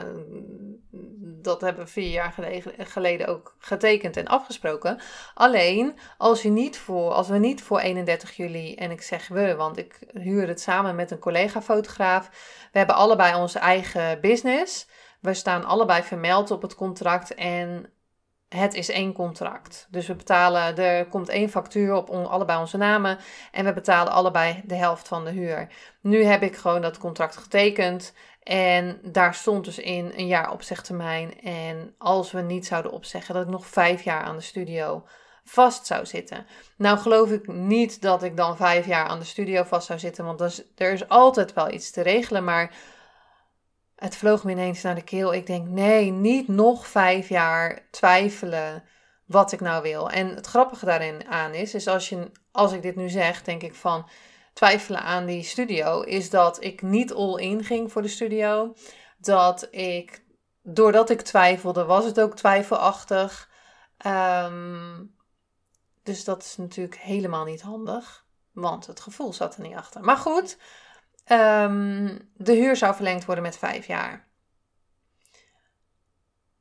dat 1.21 1.61
hebben 1.61 1.85
we 1.85 1.91
vier 1.91 2.09
jaar 2.09 2.33
geleden, 2.77 3.27
ook 3.27 3.55
getekend 3.59 4.17
en 4.17 4.27
afgesproken. 4.27 4.99
Alleen 5.33 5.99
als, 6.17 6.41
je 6.41 6.49
niet 6.49 6.77
voor, 6.77 7.11
als 7.11 7.27
we 7.27 7.37
niet 7.37 7.63
voor 7.63 7.79
31 7.79 8.35
juli, 8.35 8.75
en 8.75 8.91
ik 8.91 9.01
zeg 9.01 9.27
we, 9.27 9.55
want 9.55 9.77
ik 9.77 9.99
huur 10.13 10.47
het 10.47 10.61
samen 10.61 10.95
met 10.95 11.11
een 11.11 11.19
collega-fotograaf. 11.19 12.29
We 12.71 12.77
hebben 12.77 12.95
allebei 12.95 13.35
onze 13.35 13.59
eigen 13.59 14.21
business. 14.21 14.87
We 15.21 15.33
staan 15.33 15.65
allebei 15.65 16.03
vermeld 16.03 16.51
op 16.51 16.61
het 16.61 16.75
contract 16.75 17.33
en 17.35 17.89
het 18.49 18.73
is 18.73 18.89
één 18.89 19.13
contract. 19.13 19.87
Dus 19.89 20.07
we 20.07 20.15
betalen, 20.15 20.77
er 20.77 21.07
komt 21.07 21.29
één 21.29 21.49
factuur 21.49 21.93
op 21.93 22.09
on, 22.09 22.29
allebei 22.29 22.59
onze 22.59 22.77
namen 22.77 23.17
en 23.51 23.65
we 23.65 23.73
betalen 23.73 24.13
allebei 24.13 24.63
de 24.65 24.75
helft 24.75 25.07
van 25.07 25.25
de 25.25 25.31
huur. 25.31 25.67
Nu 26.01 26.23
heb 26.23 26.41
ik 26.41 26.55
gewoon 26.55 26.81
dat 26.81 26.97
contract 26.97 27.37
getekend 27.37 28.13
en 28.47 28.99
daar 29.03 29.33
stond 29.33 29.65
dus 29.65 29.77
in 29.77 30.11
een 30.15 30.27
jaar 30.27 30.51
opzegtermijn. 30.51 31.41
En 31.41 31.95
als 31.97 32.31
we 32.31 32.41
niet 32.41 32.65
zouden 32.65 32.91
opzeggen, 32.91 33.33
dat 33.33 33.43
ik 33.43 33.49
nog 33.49 33.67
vijf 33.67 34.03
jaar 34.03 34.21
aan 34.21 34.35
de 34.35 34.41
studio 34.41 35.07
vast 35.43 35.85
zou 35.85 36.05
zitten. 36.05 36.45
Nou 36.77 36.97
geloof 36.97 37.31
ik 37.31 37.47
niet 37.47 38.01
dat 38.01 38.23
ik 38.23 38.37
dan 38.37 38.57
vijf 38.57 38.85
jaar 38.85 39.05
aan 39.05 39.19
de 39.19 39.25
studio 39.25 39.63
vast 39.63 39.87
zou 39.87 39.99
zitten, 39.99 40.25
want 40.25 40.63
er 40.75 40.91
is, 40.91 41.09
altijd 41.09 41.53
wel 41.53 41.71
iets 41.71 41.91
te 41.91 42.01
regelen, 42.01 42.43
maar 42.43 42.75
het 43.95 44.15
vloog 44.15 44.43
me 44.43 44.51
ineens 44.51 44.81
naar 44.81 44.95
de 44.95 45.03
keel. 45.03 45.33
Ik 45.33 45.45
denk, 45.45 45.67
nee, 45.67 46.11
niet 46.11 46.47
nog 46.47 46.87
vijf 46.87 47.29
jaar 47.29 47.87
twijfelen 47.91 48.83
wat 49.25 49.51
ik 49.51 49.59
nou 49.59 49.81
wil. 49.81 50.09
En 50.09 50.35
het 50.35 50.47
grappige 50.47 50.85
daarin 50.85 51.27
aan 51.27 51.53
is, 51.53 51.73
is 51.73 51.87
als, 51.87 52.09
je, 52.09 52.31
als 52.51 52.71
ik 52.71 52.81
dit 52.81 52.95
nu 52.95 53.09
zeg, 53.09 53.43
denk 53.43 53.63
ik 53.63 53.75
van 53.75 54.09
twijfelen 54.57 55.01
aan 55.01 55.25
die 55.25 55.43
studio, 55.43 56.01
is 56.01 56.29
dat 56.29 56.63
ik 56.63 56.81
niet 56.81 57.13
all 57.13 57.41
in 57.41 57.63
ging 57.63 57.91
voor 57.91 58.01
de 58.01 58.07
studio. 58.07 58.73
Dat 59.17 59.67
ik, 59.71 60.23
doordat 60.61 61.09
ik 61.09 61.21
twijfelde, 61.21 61.85
was 61.85 62.05
het 62.05 62.19
ook 62.19 62.35
twijfelachtig. 62.35 63.49
Um, 64.05 65.15
dus 66.03 66.23
dat 66.23 66.43
is 66.43 66.57
natuurlijk 66.57 66.97
helemaal 66.97 67.45
niet 67.45 67.61
handig, 67.61 68.25
want 68.51 68.87
het 68.87 68.99
gevoel 68.99 69.33
zat 69.33 69.55
er 69.55 69.61
niet 69.61 69.75
achter. 69.75 70.01
Maar 70.01 70.17
goed, 70.17 70.57
Um, 71.31 72.31
de 72.33 72.53
huur 72.53 72.75
zou 72.75 72.95
verlengd 72.95 73.25
worden 73.25 73.43
met 73.43 73.57
vijf 73.57 73.87
jaar. 73.87 74.26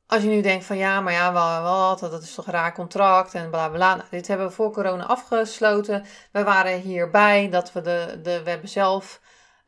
Als 0.07 0.23
je 0.23 0.29
nu 0.29 0.41
denkt 0.41 0.65
van 0.65 0.77
ja, 0.77 1.01
maar 1.01 1.13
ja, 1.13 1.33
wat, 1.63 2.01
dat 2.01 2.23
is 2.23 2.35
toch 2.35 2.47
een 2.47 2.53
raar 2.53 2.75
contract 2.75 3.35
en 3.35 3.51
bla 3.51 3.69
bla. 3.69 3.95
Nou, 3.95 4.09
dit 4.11 4.27
hebben 4.27 4.47
we 4.47 4.53
voor 4.53 4.73
corona 4.73 5.05
afgesloten. 5.05 6.05
We 6.33 6.45
waren 6.45 6.81
hierbij 6.81 7.49
dat 7.51 7.73
we 7.73 7.81
de, 7.81 8.21
de 8.23 8.43
we 8.43 8.51
hebben 8.51 8.69
zelf 8.69 9.21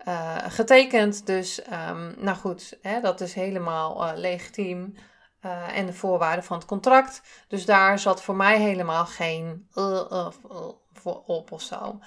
uh, 0.06 0.36
getekend. 0.48 1.26
Dus 1.26 1.60
um, 1.88 2.14
nou 2.18 2.36
goed, 2.36 2.78
hè, 2.82 3.00
dat 3.00 3.20
is 3.20 3.34
helemaal 3.34 4.04
uh, 4.04 4.10
legitiem. 4.14 4.96
Uh, 5.46 5.76
en 5.76 5.86
de 5.86 5.92
voorwaarden 5.92 6.44
van 6.44 6.56
het 6.56 6.66
contract. 6.66 7.22
Dus 7.48 7.64
daar 7.64 7.98
zat 7.98 8.22
voor 8.22 8.36
mij 8.36 8.58
helemaal 8.60 9.06
geen 9.06 9.68
op 11.26 11.52
of 11.52 11.62
zo. 11.62 11.98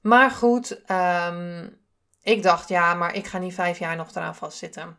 Maar 0.00 0.30
goed, 0.30 0.80
um, 0.90 1.78
ik 2.22 2.42
dacht 2.42 2.68
ja, 2.68 2.94
maar 2.94 3.14
ik 3.14 3.26
ga 3.26 3.38
niet 3.38 3.54
vijf 3.54 3.78
jaar 3.78 3.96
nog 3.96 4.10
eraan 4.10 4.34
vastzitten. 4.34 4.98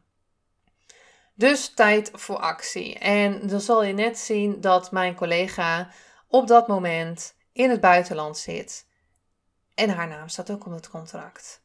Dus 1.40 1.70
tijd 1.70 2.12
voor 2.14 2.38
actie. 2.38 2.98
En 2.98 3.48
dan 3.48 3.62
zal 3.62 3.84
je 3.84 3.94
net 3.94 4.18
zien 4.18 4.62
dat 4.62 4.92
mijn 4.92 5.16
collega 5.16 5.90
op 6.28 6.48
dat 6.48 6.68
moment 6.68 7.36
in 7.52 7.70
het 7.70 7.82
buitenland 7.82 8.38
zit. 8.38 8.88
En 9.76 9.90
haar 9.90 10.08
naam 10.08 10.28
staat 10.28 10.52
ook 10.52 10.66
op 10.66 10.72
het 10.72 10.90
contract. 10.90 11.64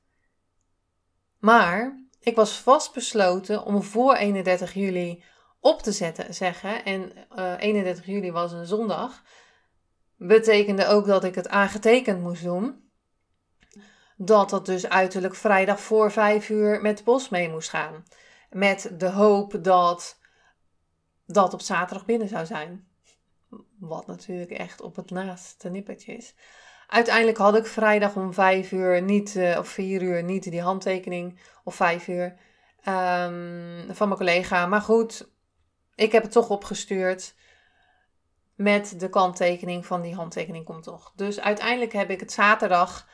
Maar 1.39 2.07
ik 2.21 2.37
was 2.37 2.61
vastbesloten 2.61 3.65
om 3.65 3.83
voor 3.83 4.15
31 4.15 4.75
juli 4.75 5.25
op 5.61 5.83
te 5.83 5.93
zetten, 5.93 6.35
zeggen. 6.35 6.85
En 6.85 7.13
uh, 7.37 7.53
eh, 7.53 7.61
31 7.61 8.07
juli 8.07 8.33
was 8.33 8.53
een 8.53 8.67
zondag. 8.67 9.23
Betekende 10.17 10.87
ook 10.87 11.07
dat 11.07 11.25
ik 11.25 11.35
het 11.35 11.49
aangetekend 11.49 12.21
moest 12.21 12.43
doen. 12.43 12.91
Dat 14.17 14.51
dat 14.51 14.67
dus 14.67 14.89
uiterlijk 14.89 15.35
vrijdag 15.35 15.81
voor 15.81 16.13
5 16.13 16.49
uur 16.49 16.81
met 16.81 16.99
de 16.99 17.05
post 17.05 17.31
mee 17.31 17.49
moest 17.49 17.69
gaan. 17.69 18.05
Met 18.55 18.91
de 18.99 19.11
hoop 19.11 19.65
dat 19.65 20.19
dat 21.27 21.53
op 21.55 21.61
zaterdag 21.61 22.05
binnen 22.05 22.29
zou 22.29 22.47
zijn. 22.47 22.89
Wat 23.79 24.07
natuurlijk 24.07 24.51
echt 24.51 24.81
op 24.81 24.97
het 24.97 25.11
naaste 25.11 25.71
nippertje 25.71 26.17
is. 26.17 26.35
Uiteindelijk 26.89 27.39
had 27.39 27.57
ik 27.57 27.67
vrijdag 27.67 28.17
om 28.17 28.33
5 28.33 28.73
uur 28.73 29.03
niet, 29.03 29.35
uh, 29.35 29.59
of 29.59 29.69
4 29.69 30.03
uur 30.03 30.23
niet 30.23 30.43
die 30.43 30.61
handtekening, 30.61 31.41
of 31.65 31.75
5 31.75 32.09
uur, 32.09 32.25
um, 32.89 33.95
van 33.95 34.09
mijn 34.09 34.19
collega. 34.19 34.67
Maar 34.67 34.81
goed, 34.81 35.29
ik 35.95 36.13
heb 36.13 36.23
het 36.23 36.33
toch 36.33 36.49
opgestuurd 36.49 37.35
met 38.55 39.01
de 39.01 39.09
kanttekening 39.09 39.87
van 39.87 40.03
die 40.03 40.15
handtekening 40.15 40.65
komt 40.65 40.83
toch. 40.83 41.13
Dus 41.17 41.41
uiteindelijk 41.41 41.93
heb 41.93 42.11
ik 42.11 42.21
het 42.21 42.33
zaterdag 42.33 43.09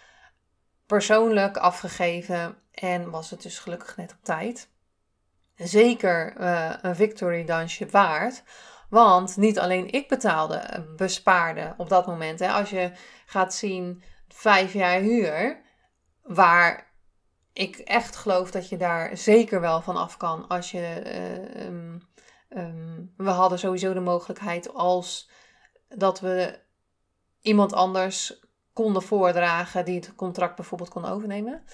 persoonlijk 0.87 1.57
afgegeven 1.57 2.59
en 2.71 3.11
was 3.11 3.31
het 3.31 3.43
dus 3.43 3.59
gelukkig 3.59 3.97
net 3.97 4.13
op 4.13 4.25
tijd. 4.25 4.71
Zeker 5.63 6.41
uh, 6.41 6.75
een 6.83 6.97
victory 6.97 7.45
dansje 7.45 7.87
waard. 7.87 8.43
Want 8.89 9.37
niet 9.37 9.59
alleen 9.59 9.93
ik 9.93 10.09
betaalde, 10.09 10.55
eh, 10.55 10.81
bespaarde 10.97 11.75
op 11.77 11.89
dat 11.89 12.07
moment. 12.07 12.39
Hè. 12.39 12.49
Als 12.49 12.71
je 12.71 12.93
gaat 13.27 13.55
zien, 13.55 14.03
vijf 14.29 14.73
jaar 14.73 15.01
huur, 15.01 15.61
waar 16.23 16.93
ik 17.53 17.79
echt 17.79 18.17
geloof 18.17 18.51
dat 18.51 18.69
je 18.69 18.77
daar 18.77 19.17
zeker 19.17 19.61
wel 19.61 19.81
van 19.81 19.97
af 19.97 20.17
kan. 20.17 20.49
Als 20.49 20.71
je, 20.71 21.03
uh, 22.49 22.63
um, 22.65 23.13
we 23.17 23.31
hadden 23.31 23.59
sowieso 23.59 23.93
de 23.93 24.01
mogelijkheid 24.01 24.75
als 24.75 25.31
dat 25.89 26.21
we 26.21 26.59
iemand 27.41 27.73
anders 27.73 28.41
konden 28.73 29.03
voordragen 29.03 29.85
die 29.85 29.97
het 29.97 30.15
contract 30.15 30.57
bijvoorbeeld 30.57 30.91
kon 30.91 31.05
overnemen. 31.05 31.65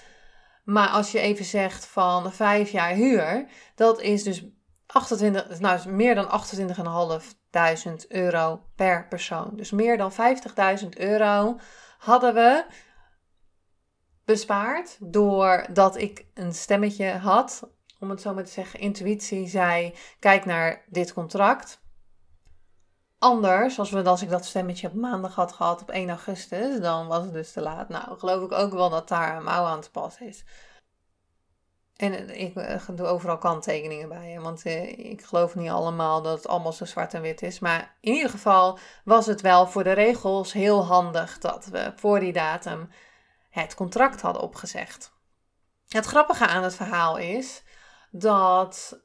Maar 0.67 0.87
als 0.87 1.11
je 1.11 1.19
even 1.19 1.45
zegt 1.45 1.85
van 1.85 2.33
vijf 2.33 2.69
jaar 2.71 2.93
huur, 2.93 3.47
dat 3.75 4.01
is 4.01 4.23
dus 4.23 4.45
28, 4.85 5.59
nou, 5.59 5.89
meer 5.89 6.15
dan 6.15 6.41
28.500 7.89 8.07
euro 8.07 8.61
per 8.75 9.07
persoon. 9.07 9.55
Dus 9.55 9.71
meer 9.71 9.97
dan 9.97 10.11
50.000 10.81 10.89
euro 10.89 11.59
hadden 11.97 12.33
we 12.33 12.65
bespaard 14.25 14.97
doordat 14.99 15.97
ik 15.97 16.25
een 16.33 16.53
stemmetje 16.53 17.11
had, 17.11 17.69
om 17.99 18.09
het 18.09 18.21
zo 18.21 18.33
maar 18.33 18.43
te 18.43 18.51
zeggen, 18.51 18.79
intuïtie 18.79 19.47
zei: 19.47 19.93
kijk 20.19 20.45
naar 20.45 20.85
dit 20.87 21.13
contract. 21.13 21.81
Anders, 23.19 23.79
als, 23.79 23.89
we, 23.89 24.03
als 24.03 24.21
ik 24.21 24.29
dat 24.29 24.45
stemmetje 24.45 24.87
op 24.87 24.93
maandag 24.93 25.35
had 25.35 25.53
gehad 25.53 25.81
op 25.81 25.89
1 25.89 26.09
augustus, 26.09 26.79
dan 26.79 27.07
was 27.07 27.23
het 27.23 27.33
dus 27.33 27.51
te 27.51 27.61
laat. 27.61 27.89
Nou, 27.89 28.19
geloof 28.19 28.43
ik 28.43 28.51
ook 28.51 28.73
wel 28.73 28.89
dat 28.89 29.07
daar 29.07 29.37
een 29.37 29.43
mouw 29.43 29.65
aan 29.65 29.81
te 29.81 29.91
pas 29.91 30.19
is. 30.19 30.43
En 31.95 32.39
ik 32.39 32.55
eh, 32.55 32.89
doe 32.91 33.07
overal 33.07 33.37
kanttekeningen 33.37 34.09
bij. 34.09 34.39
Want 34.39 34.65
eh, 34.65 34.99
ik 34.99 35.23
geloof 35.23 35.55
niet 35.55 35.69
allemaal 35.69 36.21
dat 36.21 36.37
het 36.37 36.47
allemaal 36.47 36.73
zo 36.73 36.85
zwart 36.85 37.13
en 37.13 37.21
wit 37.21 37.41
is. 37.41 37.59
Maar 37.59 37.97
in 38.01 38.13
ieder 38.13 38.29
geval 38.29 38.79
was 39.03 39.25
het 39.25 39.41
wel 39.41 39.67
voor 39.67 39.83
de 39.83 39.91
regels 39.91 40.53
heel 40.53 40.85
handig 40.85 41.37
dat 41.37 41.65
we 41.65 41.93
voor 41.95 42.19
die 42.19 42.33
datum 42.33 42.89
het 43.49 43.75
contract 43.75 44.21
hadden 44.21 44.41
opgezegd. 44.41 45.13
Het 45.87 46.05
grappige 46.05 46.47
aan 46.47 46.63
het 46.63 46.75
verhaal 46.75 47.17
is 47.17 47.63
dat. 48.11 48.99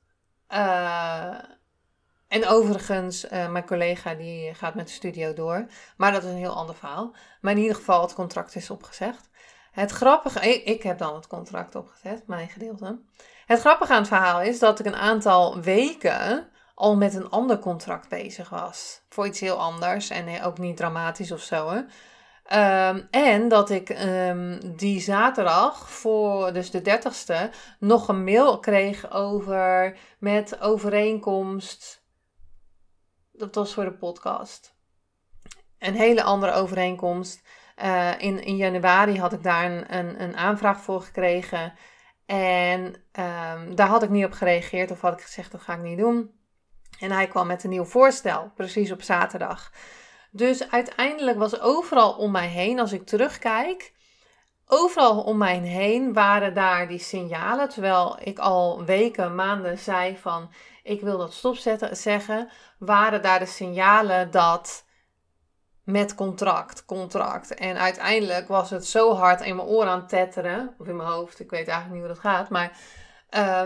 En 2.33 2.47
overigens, 2.47 3.27
mijn 3.31 3.67
collega 3.67 4.15
die 4.15 4.55
gaat 4.55 4.75
met 4.75 4.87
de 4.87 4.93
studio 4.93 5.33
door. 5.33 5.67
Maar 5.97 6.13
dat 6.13 6.23
is 6.23 6.31
een 6.31 6.37
heel 6.37 6.55
ander 6.55 6.75
verhaal. 6.75 7.15
Maar 7.41 7.53
in 7.53 7.59
ieder 7.59 7.77
geval, 7.77 8.03
het 8.03 8.15
contract 8.15 8.55
is 8.55 8.71
opgezegd. 8.71 9.31
Het 9.73 9.91
grappige, 9.91 10.63
ik, 10.65 10.83
heb 10.83 10.99
dan 10.99 11.15
het 11.15 11.27
contract 11.27 11.75
opgezet, 11.75 12.27
mijn 12.27 12.49
gedeelte. 12.49 13.01
Het 13.47 13.61
grappige 13.61 13.93
aan 13.93 13.99
het 13.99 14.09
verhaal 14.09 14.41
is 14.43 14.59
dat 14.59 14.79
ik 14.79 14.87
een 14.87 14.97
aantal 14.97 15.61
weken 15.61 16.49
al 16.75 16.97
met 16.97 17.15
een 17.15 17.31
ander 17.31 17.59
contract 17.59 18.09
bezig 18.09 18.49
was. 18.49 19.03
Voor 19.09 19.27
iets 19.27 19.41
heel 19.41 19.61
anders 19.61 20.11
en 20.11 20.43
ook 20.43 20.59
niet 20.59 20.77
dramatisch 20.77 21.33
of 21.33 21.41
zo. 21.41 21.71
Hè. 21.71 21.81
Um, 22.89 23.09
en 23.11 23.49
dat 23.49 23.71
ik 23.71 23.89
um, 23.89 24.77
die 24.77 25.01
zaterdag, 25.01 25.91
voor 25.91 26.53
dus 26.53 26.71
de 26.71 26.81
30ste, 26.81 27.55
nog 27.79 28.09
een 28.09 28.25
mail 28.25 28.59
kreeg 28.59 29.11
over 29.11 29.97
met 30.19 30.61
overeenkomst. 30.61 32.02
Dat 33.43 33.55
was 33.55 33.75
voor 33.75 33.85
de 33.85 33.93
podcast. 33.93 34.75
Een 35.79 35.95
hele 35.95 36.23
andere 36.23 36.53
overeenkomst. 36.53 37.43
Uh, 37.83 38.13
in, 38.19 38.45
in 38.45 38.57
januari 38.57 39.19
had 39.19 39.33
ik 39.33 39.43
daar 39.43 39.65
een, 39.65 39.97
een, 39.97 40.23
een 40.23 40.37
aanvraag 40.37 40.81
voor 40.81 41.03
gekregen. 41.03 41.73
En 42.27 42.85
um, 43.13 43.75
daar 43.75 43.87
had 43.87 44.03
ik 44.03 44.11
niet 44.11 44.25
op 44.25 44.33
gereageerd 44.33 44.91
of 44.91 45.01
had 45.01 45.13
ik 45.13 45.21
gezegd 45.21 45.53
dat 45.53 45.61
ga 45.61 45.75
ik 45.75 45.83
niet 45.83 45.99
doen. 45.99 46.31
En 46.99 47.11
hij 47.11 47.27
kwam 47.27 47.47
met 47.47 47.65
een 47.65 47.71
nieuw 47.71 47.85
voorstel, 47.85 48.53
precies 48.55 48.93
op 48.93 49.03
zaterdag. 49.03 49.73
Dus 50.31 50.71
uiteindelijk 50.71 51.39
was 51.39 51.61
overal 51.61 52.13
om 52.13 52.31
mij 52.31 52.49
heen, 52.49 52.81
als 52.81 52.93
ik 52.93 53.07
terugkijk, 53.07 53.93
overal 54.73 55.23
om 55.23 55.39
mij 55.39 55.59
heen 55.59 56.13
waren 56.13 56.55
daar 56.55 56.89
die 56.89 56.99
signalen. 56.99 57.69
Terwijl 57.69 58.19
ik 58.21 58.39
al 58.39 58.85
weken, 58.85 59.35
maanden 59.35 59.79
zei 59.79 60.19
van 60.19 60.53
ik 60.83 61.01
wil 61.01 61.19
dat 61.19 61.33
stopzetten, 61.33 61.97
zeggen, 61.97 62.51
waren 62.79 63.23
daar 63.23 63.39
de 63.39 63.47
signalen 63.47 64.31
dat 64.31 64.85
met 65.85 66.15
contract, 66.15 66.85
contract. 66.85 67.55
En 67.55 67.77
uiteindelijk 67.77 68.49
was 68.49 68.71
het 68.71 68.87
zo 68.87 69.15
hard 69.15 69.41
in 69.41 69.57
mijn 69.57 69.69
oor 69.69 69.87
aan 69.87 70.01
het 70.01 70.09
tetteren, 70.09 70.75
of 70.79 70.87
in 70.87 70.97
mijn 70.97 71.09
hoofd, 71.09 71.41
ik 71.41 71.51
weet 71.51 71.69
eigenlijk 71.69 71.91
niet 71.91 72.07
hoe 72.07 72.23
dat 72.23 72.33
gaat, 72.33 72.49
maar 72.49 72.79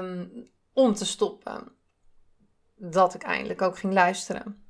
um, 0.00 0.50
om 0.72 0.94
te 0.94 1.06
stoppen, 1.06 1.72
dat 2.76 3.14
ik 3.14 3.22
eindelijk 3.22 3.62
ook 3.62 3.78
ging 3.78 3.92
luisteren. 3.92 4.64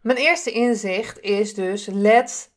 Mijn 0.00 0.18
eerste 0.18 0.50
inzicht 0.50 1.20
is 1.20 1.54
dus, 1.54 1.86
let, 1.86 2.53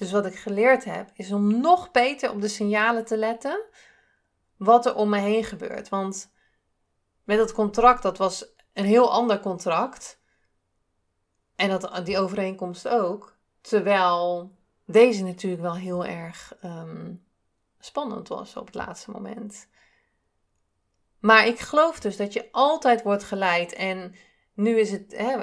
dus 0.00 0.12
wat 0.12 0.26
ik 0.26 0.34
geleerd 0.34 0.84
heb, 0.84 1.10
is 1.14 1.32
om 1.32 1.60
nog 1.60 1.90
beter 1.90 2.30
op 2.30 2.40
de 2.40 2.48
signalen 2.48 3.04
te 3.04 3.16
letten 3.16 3.64
wat 4.56 4.86
er 4.86 4.94
om 4.94 5.08
me 5.08 5.18
heen 5.18 5.44
gebeurt. 5.44 5.88
Want 5.88 6.32
met 7.24 7.38
dat 7.38 7.52
contract, 7.52 8.02
dat 8.02 8.18
was 8.18 8.46
een 8.72 8.84
heel 8.84 9.12
ander 9.12 9.40
contract 9.40 10.20
en 11.56 11.68
dat, 11.68 12.06
die 12.06 12.18
overeenkomst 12.18 12.88
ook. 12.88 13.36
Terwijl 13.60 14.50
deze 14.84 15.24
natuurlijk 15.24 15.62
wel 15.62 15.76
heel 15.76 16.06
erg 16.06 16.56
um, 16.64 17.24
spannend 17.78 18.28
was 18.28 18.56
op 18.56 18.66
het 18.66 18.74
laatste 18.74 19.10
moment. 19.10 19.68
Maar 21.18 21.46
ik 21.46 21.58
geloof 21.58 22.00
dus 22.00 22.16
dat 22.16 22.32
je 22.32 22.48
altijd 22.52 23.02
wordt 23.02 23.24
geleid. 23.24 23.72
En 23.72 24.14
nu 24.54 24.78
is 24.78 24.90
het 24.90 25.16
hè, 25.16 25.38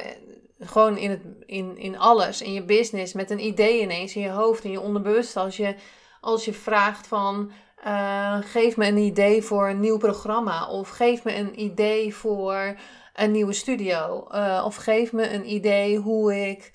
gewoon 0.60 0.98
in, 0.98 1.10
het, 1.10 1.22
in, 1.46 1.78
in 1.78 1.98
alles, 1.98 2.42
in 2.42 2.54
je 2.54 2.64
business, 2.64 3.14
met 3.14 3.30
een 3.30 3.46
idee 3.46 3.82
ineens 3.82 4.16
in 4.16 4.22
je 4.22 4.30
hoofd, 4.30 4.64
in 4.64 4.72
je 4.72 4.82
onderbewust. 4.82 5.38
Als 5.38 5.58
je, 5.58 5.76
als 6.22 6.46
je 6.46 6.54
vraagt 6.54 7.08
van, 7.08 7.52
uh, 7.86 8.38
geef 8.42 8.78
me 8.78 8.86
een 8.88 8.98
idee 8.98 9.42
voor 9.42 9.70
een 9.70 9.80
nieuw 9.80 9.98
programma. 9.98 10.70
Of 10.70 10.90
geef 10.90 11.24
me 11.24 11.36
een 11.36 11.62
idee 11.62 12.16
voor 12.16 12.80
een 13.14 13.32
nieuwe 13.32 13.54
studio. 13.54 14.28
Uh, 14.32 14.64
of 14.66 14.76
geef 14.76 15.14
me 15.14 15.30
een 15.30 15.52
idee 15.52 15.98
hoe 15.98 16.50
ik 16.50 16.74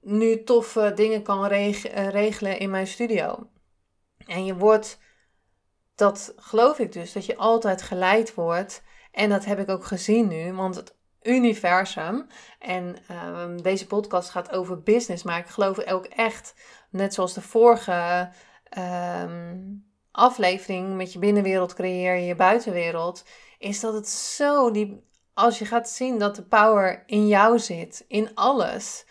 nu 0.00 0.44
toffe 0.44 0.92
dingen 0.94 1.22
kan 1.22 1.50
eh, 1.50 2.08
regelen 2.08 2.58
in 2.58 2.70
mijn 2.70 2.86
studio. 2.86 3.48
En 4.26 4.44
je 4.44 4.56
wordt, 4.56 4.98
dat 5.94 6.32
geloof 6.36 6.78
ik 6.78 6.92
dus, 6.92 7.12
dat 7.12 7.26
je 7.26 7.36
altijd 7.36 7.82
geleid 7.82 8.34
wordt. 8.34 8.82
En 9.12 9.28
dat 9.28 9.44
heb 9.44 9.58
ik 9.58 9.68
ook 9.68 9.84
gezien 9.84 10.28
nu, 10.28 10.52
want 10.52 10.74
het 10.74 10.94
universum. 11.24 12.26
En 12.58 12.96
uh, 13.10 13.62
deze 13.62 13.86
podcast 13.86 14.30
gaat 14.30 14.52
over 14.52 14.82
business, 14.82 15.22
maar 15.22 15.38
ik 15.38 15.46
geloof 15.46 15.86
ook 15.86 16.04
echt, 16.04 16.54
net 16.90 17.14
zoals 17.14 17.34
de 17.34 17.42
vorige 17.42 18.30
ehm, 18.64 19.58
aflevering 20.10 20.96
met 20.96 21.12
je 21.12 21.18
binnenwereld 21.18 21.74
creëer 21.74 22.16
je 22.16 22.34
buitenwereld, 22.34 23.24
is 23.58 23.80
dat 23.80 23.94
het 23.94 24.08
zo 24.08 24.70
die 24.70 25.02
als 25.34 25.58
je 25.58 25.64
gaat 25.64 25.88
zien 25.88 26.18
dat 26.18 26.36
de 26.36 26.42
power 26.42 27.02
in 27.06 27.28
jou 27.28 27.58
zit, 27.58 28.04
in 28.08 28.34
alles, 28.34 29.06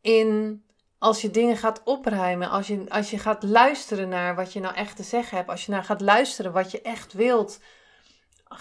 in 0.00 0.62
als 0.98 1.20
je 1.20 1.30
dingen 1.30 1.56
gaat 1.56 1.82
opruimen, 1.84 2.50
als 2.50 2.66
je, 2.66 2.84
als 2.88 3.10
je 3.10 3.18
gaat 3.18 3.42
luisteren 3.42 4.08
naar 4.08 4.34
wat 4.34 4.52
je 4.52 4.60
nou 4.60 4.74
echt 4.74 4.96
te 4.96 5.02
zeggen 5.02 5.36
hebt, 5.36 5.48
als 5.48 5.66
je 5.66 5.72
naar 5.72 5.84
gaat 5.84 6.00
luisteren 6.00 6.52
wat 6.52 6.70
je 6.70 6.82
echt 6.82 7.12
wilt, 7.12 7.60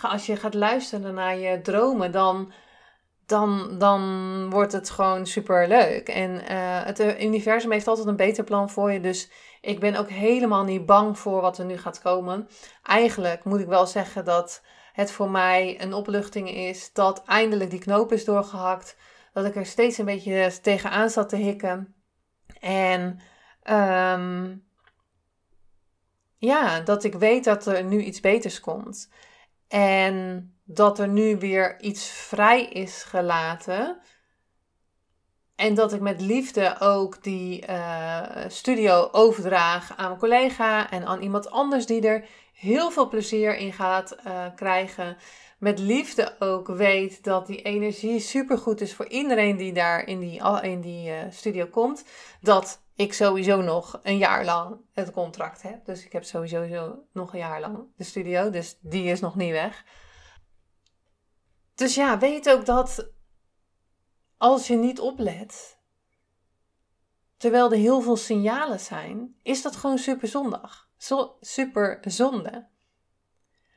als 0.01 0.25
je 0.25 0.35
gaat 0.35 0.53
luisteren 0.53 1.13
naar 1.13 1.37
je 1.37 1.61
dromen, 1.61 2.11
dan, 2.11 2.51
dan, 3.25 3.75
dan 3.77 4.49
wordt 4.49 4.71
het 4.71 4.89
gewoon 4.89 5.25
super 5.25 5.67
leuk. 5.67 6.07
En 6.07 6.31
uh, 6.31 6.83
het 6.83 6.99
universum 7.21 7.71
heeft 7.71 7.87
altijd 7.87 8.07
een 8.07 8.15
beter 8.15 8.43
plan 8.43 8.69
voor 8.69 8.91
je. 8.91 8.99
Dus 8.99 9.31
ik 9.61 9.79
ben 9.79 9.95
ook 9.95 10.09
helemaal 10.09 10.63
niet 10.63 10.85
bang 10.85 11.19
voor 11.19 11.41
wat 11.41 11.57
er 11.57 11.65
nu 11.65 11.77
gaat 11.77 12.01
komen. 12.01 12.47
Eigenlijk 12.83 13.43
moet 13.43 13.59
ik 13.59 13.67
wel 13.67 13.87
zeggen 13.87 14.25
dat 14.25 14.63
het 14.93 15.11
voor 15.11 15.29
mij 15.29 15.81
een 15.81 15.93
opluchting 15.93 16.49
is 16.49 16.93
dat 16.93 17.23
eindelijk 17.25 17.69
die 17.69 17.79
knoop 17.79 18.11
is 18.11 18.25
doorgehakt. 18.25 18.97
Dat 19.33 19.45
ik 19.45 19.55
er 19.55 19.65
steeds 19.65 19.97
een 19.97 20.05
beetje 20.05 20.59
tegenaan 20.61 21.09
zat 21.09 21.29
te 21.29 21.35
hikken. 21.35 21.95
En 22.59 23.19
um, 23.69 24.67
ja, 26.37 26.79
dat 26.79 27.03
ik 27.03 27.13
weet 27.13 27.43
dat 27.43 27.65
er 27.65 27.83
nu 27.83 28.01
iets 28.01 28.19
beters 28.19 28.59
komt. 28.59 29.09
En 29.69 30.53
dat 30.63 30.99
er 30.99 31.07
nu 31.07 31.37
weer 31.37 31.81
iets 31.81 32.09
vrij 32.09 32.63
is 32.65 33.03
gelaten. 33.03 33.97
En 35.55 35.73
dat 35.73 35.93
ik 35.93 36.01
met 36.01 36.21
liefde 36.21 36.79
ook 36.79 37.23
die 37.23 37.67
uh, 37.69 38.21
studio 38.47 39.09
overdraag 39.11 39.97
aan 39.97 40.07
mijn 40.07 40.19
collega 40.19 40.91
en 40.91 41.05
aan 41.05 41.21
iemand 41.21 41.49
anders 41.51 41.85
die 41.85 42.07
er 42.07 42.25
heel 42.53 42.91
veel 42.91 43.07
plezier 43.07 43.57
in 43.57 43.73
gaat 43.73 44.15
uh, 44.27 44.45
krijgen. 44.55 45.17
Met 45.57 45.79
liefde 45.79 46.35
ook 46.39 46.67
weet 46.67 47.23
dat 47.23 47.47
die 47.47 47.61
energie 47.61 48.19
supergoed 48.19 48.81
is 48.81 48.93
voor 48.93 49.07
iedereen 49.07 49.57
die 49.57 49.73
daar 49.73 50.07
in 50.07 50.19
die, 50.19 50.41
in 50.61 50.81
die 50.81 51.09
uh, 51.09 51.15
studio 51.29 51.65
komt. 51.65 52.03
Dat 52.41 52.81
ik 52.99 53.13
sowieso 53.13 53.61
nog 53.61 53.99
een 54.03 54.17
jaar 54.17 54.45
lang 54.45 54.77
het 54.93 55.11
contract 55.11 55.61
heb. 55.61 55.85
Dus 55.85 56.05
ik 56.05 56.11
heb 56.11 56.23
sowieso 56.23 56.97
nog 57.11 57.33
een 57.33 57.39
jaar 57.39 57.59
lang 57.59 57.87
de 57.95 58.03
studio. 58.03 58.49
Dus 58.49 58.77
die 58.81 59.03
is 59.03 59.19
nog 59.19 59.35
niet 59.35 59.51
weg. 59.51 59.85
Dus 61.75 61.95
ja, 61.95 62.17
weet 62.17 62.49
ook 62.49 62.65
dat 62.65 63.09
als 64.37 64.67
je 64.67 64.75
niet 64.75 64.99
oplet, 64.99 65.79
terwijl 67.37 67.71
er 67.71 67.77
heel 67.77 68.01
veel 68.01 68.17
signalen 68.17 68.79
zijn, 68.79 69.35
is 69.43 69.61
dat 69.61 69.75
gewoon 69.75 69.97
super 69.97 70.27
zondag 70.27 70.89
super 71.39 71.99
zonde. 72.01 72.67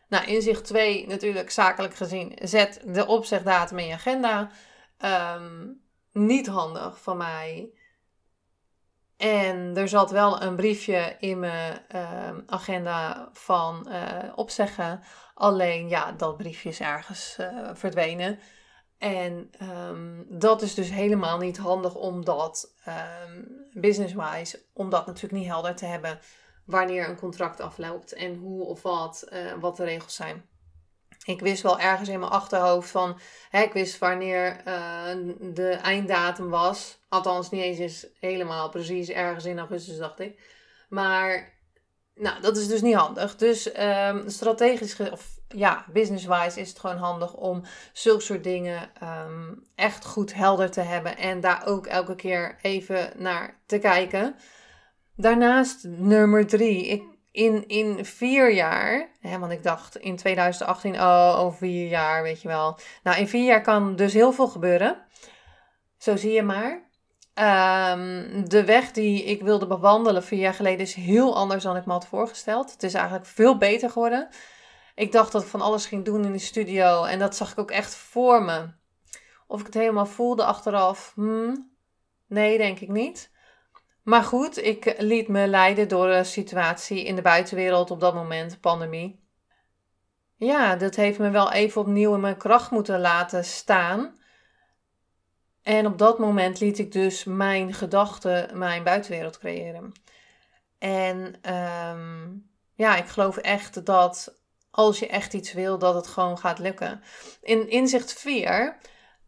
Nou, 0.08 0.26
inzicht 0.26 0.64
2 0.64 1.06
natuurlijk 1.06 1.50
zakelijk 1.50 1.94
gezien. 1.94 2.38
Zet 2.42 2.82
de 2.86 3.06
opzegdatum 3.06 3.78
in 3.78 3.86
je 3.86 3.94
agenda. 3.94 4.50
Ehm, 4.98 5.68
niet 6.12 6.46
handig 6.46 7.02
van 7.02 7.16
mij. 7.16 7.80
En 9.22 9.76
er 9.76 9.88
zat 9.88 10.10
wel 10.10 10.42
een 10.42 10.56
briefje 10.56 11.16
in 11.18 11.38
mijn 11.38 11.78
ehm, 11.88 12.40
agenda 12.46 13.28
van 13.32 13.86
uh, 13.88 14.32
opzeggen. 14.34 15.00
Alleen 15.34 15.88
ja, 15.88 16.12
dat 16.12 16.36
briefje 16.36 16.68
is 16.68 16.80
ergens 16.80 17.36
uh, 17.40 17.70
verdwenen. 17.72 18.38
En 18.98 19.50
um, 19.62 20.26
dat 20.28 20.62
is 20.62 20.74
dus 20.74 20.90
helemaal 20.90 21.38
niet 21.38 21.58
handig 21.58 21.94
om 21.94 22.24
dat 22.24 22.74
business-wise, 23.72 24.62
om 24.72 24.90
dat 24.90 25.06
natuurlijk 25.06 25.34
niet 25.34 25.46
helder 25.46 25.76
te 25.76 25.86
hebben 25.86 26.18
wanneer 26.64 27.08
een 27.08 27.16
contract 27.18 27.60
afloopt 27.60 28.12
en 28.12 28.34
hoe 28.34 28.64
of 28.64 28.82
wat, 28.82 29.26
uh, 29.32 29.52
wat 29.60 29.76
de 29.76 29.84
regels 29.84 30.14
zijn. 30.14 30.44
Ik 31.24 31.40
wist 31.40 31.62
wel 31.62 31.78
ergens 31.78 32.08
in 32.08 32.18
mijn 32.18 32.32
achterhoofd 32.32 32.90
van, 32.90 33.18
hè, 33.50 33.62
ik 33.62 33.72
wist 33.72 33.98
wanneer 33.98 34.62
uh, 34.68 35.04
de 35.40 35.68
einddatum 35.70 36.50
was. 36.50 36.98
Althans, 37.08 37.50
niet 37.50 37.62
eens 37.62 38.06
helemaal 38.20 38.68
precies 38.68 39.08
ergens 39.08 39.44
in 39.44 39.58
augustus, 39.58 39.96
dacht 39.96 40.20
ik. 40.20 40.40
Maar, 40.88 41.52
nou, 42.14 42.40
dat 42.40 42.56
is 42.56 42.68
dus 42.68 42.82
niet 42.82 42.94
handig. 42.94 43.36
Dus 43.36 43.78
um, 43.80 44.28
strategisch, 44.28 44.96
of 45.00 45.40
ja, 45.48 45.84
business-wise 45.92 46.60
is 46.60 46.68
het 46.68 46.78
gewoon 46.78 46.96
handig 46.96 47.34
om 47.34 47.62
zulke 47.92 48.22
soort 48.22 48.44
dingen 48.44 48.90
um, 49.02 49.66
echt 49.74 50.04
goed 50.04 50.34
helder 50.34 50.70
te 50.70 50.80
hebben. 50.80 51.16
En 51.16 51.40
daar 51.40 51.66
ook 51.66 51.86
elke 51.86 52.14
keer 52.14 52.58
even 52.62 53.12
naar 53.16 53.60
te 53.66 53.78
kijken. 53.78 54.34
Daarnaast 55.16 55.84
nummer 55.84 56.46
drie. 56.46 56.86
Ik, 56.86 57.02
in, 57.32 57.68
in 57.68 58.04
vier 58.04 58.52
jaar, 58.52 59.08
hè, 59.20 59.38
want 59.38 59.52
ik 59.52 59.62
dacht 59.62 59.96
in 59.96 60.16
2018, 60.16 60.94
oh, 60.94 61.38
over 61.38 61.58
vier 61.58 61.88
jaar, 61.88 62.22
weet 62.22 62.42
je 62.42 62.48
wel. 62.48 62.78
Nou, 63.02 63.18
in 63.18 63.28
vier 63.28 63.44
jaar 63.44 63.62
kan 63.62 63.96
dus 63.96 64.12
heel 64.12 64.32
veel 64.32 64.48
gebeuren. 64.48 65.06
Zo 65.98 66.16
zie 66.16 66.32
je 66.32 66.42
maar. 66.42 66.90
Um, 67.34 68.48
de 68.48 68.64
weg 68.64 68.90
die 68.90 69.24
ik 69.24 69.42
wilde 69.42 69.66
bewandelen 69.66 70.22
vier 70.22 70.38
jaar 70.38 70.54
geleden 70.54 70.80
is 70.80 70.94
heel 70.94 71.36
anders 71.36 71.62
dan 71.62 71.76
ik 71.76 71.86
me 71.86 71.92
had 71.92 72.06
voorgesteld. 72.06 72.72
Het 72.72 72.82
is 72.82 72.94
eigenlijk 72.94 73.26
veel 73.26 73.58
beter 73.58 73.90
geworden. 73.90 74.28
Ik 74.94 75.12
dacht 75.12 75.32
dat 75.32 75.42
ik 75.42 75.48
van 75.48 75.60
alles 75.60 75.86
ging 75.86 76.04
doen 76.04 76.24
in 76.24 76.32
de 76.32 76.38
studio 76.38 77.04
en 77.04 77.18
dat 77.18 77.36
zag 77.36 77.52
ik 77.52 77.58
ook 77.58 77.70
echt 77.70 77.94
voor 77.94 78.42
me. 78.42 78.70
Of 79.46 79.60
ik 79.60 79.66
het 79.66 79.74
helemaal 79.74 80.06
voelde 80.06 80.44
achteraf, 80.44 81.12
hmm, 81.14 81.70
nee, 82.26 82.58
denk 82.58 82.80
ik 82.80 82.88
niet. 82.88 83.31
Maar 84.02 84.22
goed, 84.22 84.64
ik 84.64 84.94
liet 84.98 85.28
me 85.28 85.46
leiden 85.46 85.88
door 85.88 86.06
de 86.06 86.24
situatie 86.24 87.04
in 87.04 87.14
de 87.16 87.22
buitenwereld 87.22 87.90
op 87.90 88.00
dat 88.00 88.14
moment, 88.14 88.60
pandemie. 88.60 89.20
Ja, 90.36 90.76
dat 90.76 90.96
heeft 90.96 91.18
me 91.18 91.30
wel 91.30 91.52
even 91.52 91.80
opnieuw 91.80 92.14
in 92.14 92.20
mijn 92.20 92.36
kracht 92.36 92.70
moeten 92.70 93.00
laten 93.00 93.44
staan. 93.44 94.20
En 95.62 95.86
op 95.86 95.98
dat 95.98 96.18
moment 96.18 96.60
liet 96.60 96.78
ik 96.78 96.92
dus 96.92 97.24
mijn 97.24 97.74
gedachten 97.74 98.58
mijn 98.58 98.84
buitenwereld 98.84 99.38
creëren. 99.38 99.92
En 100.78 101.34
um, 101.54 102.50
ja, 102.74 102.96
ik 102.96 103.06
geloof 103.06 103.36
echt 103.36 103.86
dat 103.86 104.40
als 104.70 104.98
je 104.98 105.06
echt 105.06 105.34
iets 105.34 105.52
wil, 105.52 105.78
dat 105.78 105.94
het 105.94 106.06
gewoon 106.06 106.38
gaat 106.38 106.58
lukken. 106.58 107.02
In 107.40 107.68
inzicht 107.68 108.12
4 108.12 108.76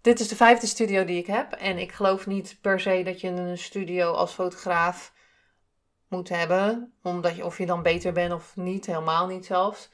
dit 0.04 0.20
is 0.20 0.28
de 0.28 0.36
vijfde 0.36 0.66
studio 0.66 1.04
die 1.04 1.18
ik 1.18 1.26
heb. 1.26 1.52
En 1.52 1.78
ik 1.78 1.92
geloof 1.92 2.26
niet 2.26 2.58
per 2.60 2.80
se 2.80 3.02
dat 3.04 3.20
je 3.20 3.28
een 3.28 3.58
studio 3.58 4.12
als 4.12 4.32
fotograaf 4.32 5.12
moet 6.08 6.28
hebben. 6.28 6.92
Omdat 7.02 7.36
je, 7.36 7.44
of 7.44 7.58
je 7.58 7.66
dan 7.66 7.82
beter 7.82 8.12
bent 8.12 8.32
of 8.32 8.56
niet. 8.56 8.86
Helemaal 8.86 9.26
niet 9.26 9.46
zelfs. 9.46 9.90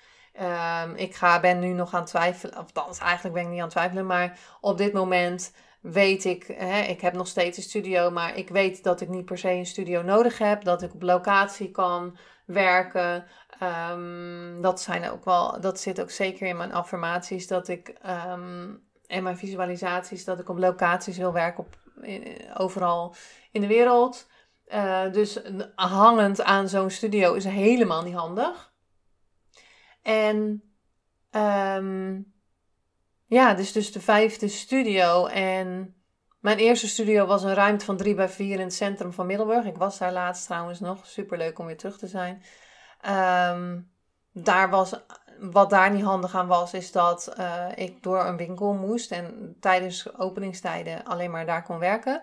Um, 0.85 0.94
ik 0.94 1.14
ga, 1.14 1.40
ben 1.40 1.59
nu 1.59 1.73
nog 1.73 1.94
aan 1.94 2.01
het 2.01 2.09
twijfelen. 2.09 2.55
Althans, 2.55 2.99
eigenlijk 2.99 3.35
ben 3.35 3.44
ik 3.44 3.51
niet 3.51 3.59
aan 3.59 3.64
het 3.64 3.73
twijfelen. 3.73 4.07
Maar 4.07 4.38
op 4.61 4.79
dit 4.79 4.92
moment 4.92 5.53
weet 5.81 6.25
ik, 6.25 6.44
hè, 6.46 6.81
ik 6.81 7.01
heb 7.01 7.14
nog 7.14 7.27
steeds 7.27 7.57
een 7.57 7.62
studio. 7.62 8.11
Maar 8.11 8.37
ik 8.37 8.49
weet 8.49 8.83
dat 8.83 9.01
ik 9.01 9.09
niet 9.09 9.25
per 9.25 9.38
se 9.38 9.51
een 9.51 9.66
studio 9.66 10.03
nodig 10.03 10.38
heb. 10.38 10.64
Dat 10.64 10.83
ik 10.83 10.94
op 10.94 11.03
locatie 11.03 11.70
kan 11.70 12.16
werken. 12.46 13.25
Um, 13.90 14.62
dat, 14.62 14.81
zijn 14.81 15.11
ook 15.11 15.25
wel, 15.25 15.61
dat 15.61 15.81
zit 15.81 16.01
ook 16.01 16.11
zeker 16.11 16.46
in 16.46 16.57
mijn 16.57 16.73
affirmaties. 16.73 17.46
Dat 17.46 17.68
ik 17.68 17.94
um, 18.07 18.88
en 19.11 19.23
mijn 19.23 19.37
visualisaties 19.37 20.25
dat 20.25 20.40
ik 20.40 20.49
op 20.49 20.59
locaties 20.59 21.16
wil 21.16 21.33
werken 21.33 21.64
op, 21.64 21.79
overal 22.55 23.14
in 23.51 23.61
de 23.61 23.66
wereld. 23.66 24.29
Uh, 24.66 25.12
dus 25.12 25.40
hangend 25.75 26.42
aan 26.42 26.68
zo'n 26.68 26.90
studio 26.90 27.35
is 27.35 27.44
helemaal 27.44 28.03
niet 28.03 28.14
handig. 28.14 28.73
En 30.03 30.62
um, 31.31 32.33
ja, 33.27 33.55
dus, 33.55 33.73
dus 33.73 33.92
de 33.92 34.01
vijfde 34.01 34.49
studio. 34.49 35.27
En 35.27 35.94
mijn 36.40 36.59
eerste 36.59 36.88
studio 36.88 37.27
was 37.27 37.42
een 37.42 37.55
ruimte 37.55 37.85
van 37.85 37.96
3 37.96 38.14
bij 38.14 38.29
4 38.29 38.53
in 38.53 38.61
het 38.61 38.75
centrum 38.75 39.12
van 39.12 39.27
Middelburg. 39.27 39.64
Ik 39.64 39.77
was 39.77 39.99
daar 39.99 40.12
laatst 40.12 40.46
trouwens 40.46 40.81
nog. 40.81 41.07
Super 41.07 41.38
leuk 41.38 41.59
om 41.59 41.66
weer 41.66 41.77
terug 41.77 41.99
te 41.99 42.07
zijn. 42.07 42.42
Um, 43.57 43.92
daar 44.33 44.70
was 44.70 44.94
wat 45.40 45.70
daar 45.70 45.90
niet 45.90 46.05
handig 46.05 46.35
aan 46.35 46.46
was, 46.46 46.74
is 46.74 46.92
dat 46.92 47.35
uh, 47.38 47.64
ik 47.74 48.03
door 48.03 48.24
een 48.24 48.37
winkel 48.37 48.72
moest 48.72 49.11
en 49.12 49.57
tijdens 49.61 50.18
openingstijden 50.18 51.05
alleen 51.05 51.31
maar 51.31 51.46
daar 51.46 51.62
kon 51.62 51.79
werken. 51.79 52.22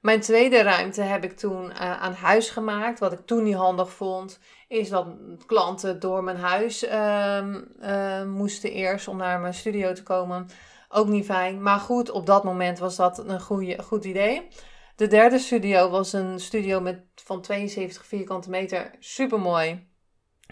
Mijn 0.00 0.20
tweede 0.20 0.62
ruimte 0.62 1.02
heb 1.02 1.24
ik 1.24 1.36
toen 1.36 1.64
uh, 1.64 2.02
aan 2.02 2.12
huis 2.12 2.50
gemaakt. 2.50 2.98
Wat 2.98 3.12
ik 3.12 3.26
toen 3.26 3.42
niet 3.42 3.54
handig 3.54 3.90
vond, 3.92 4.38
is 4.68 4.88
dat 4.88 5.06
klanten 5.46 6.00
door 6.00 6.24
mijn 6.24 6.36
huis 6.36 6.84
uh, 6.84 8.22
moesten 8.24 8.72
eerst 8.72 9.08
om 9.08 9.16
naar 9.16 9.40
mijn 9.40 9.54
studio 9.54 9.92
te 9.92 10.02
komen. 10.02 10.48
Ook 10.88 11.06
niet 11.06 11.24
fijn. 11.24 11.62
Maar 11.62 11.78
goed, 11.78 12.10
op 12.10 12.26
dat 12.26 12.44
moment 12.44 12.78
was 12.78 12.96
dat 12.96 13.18
een 13.18 13.40
goede, 13.40 13.82
goed 13.82 14.04
idee. 14.04 14.48
De 14.96 15.06
derde 15.06 15.38
studio 15.38 15.90
was 15.90 16.12
een 16.12 16.40
studio 16.40 16.80
met, 16.80 17.00
van 17.14 17.42
72 17.42 18.06
vierkante 18.06 18.50
meter. 18.50 18.90
Super 18.98 19.40
mooi. 19.40 19.91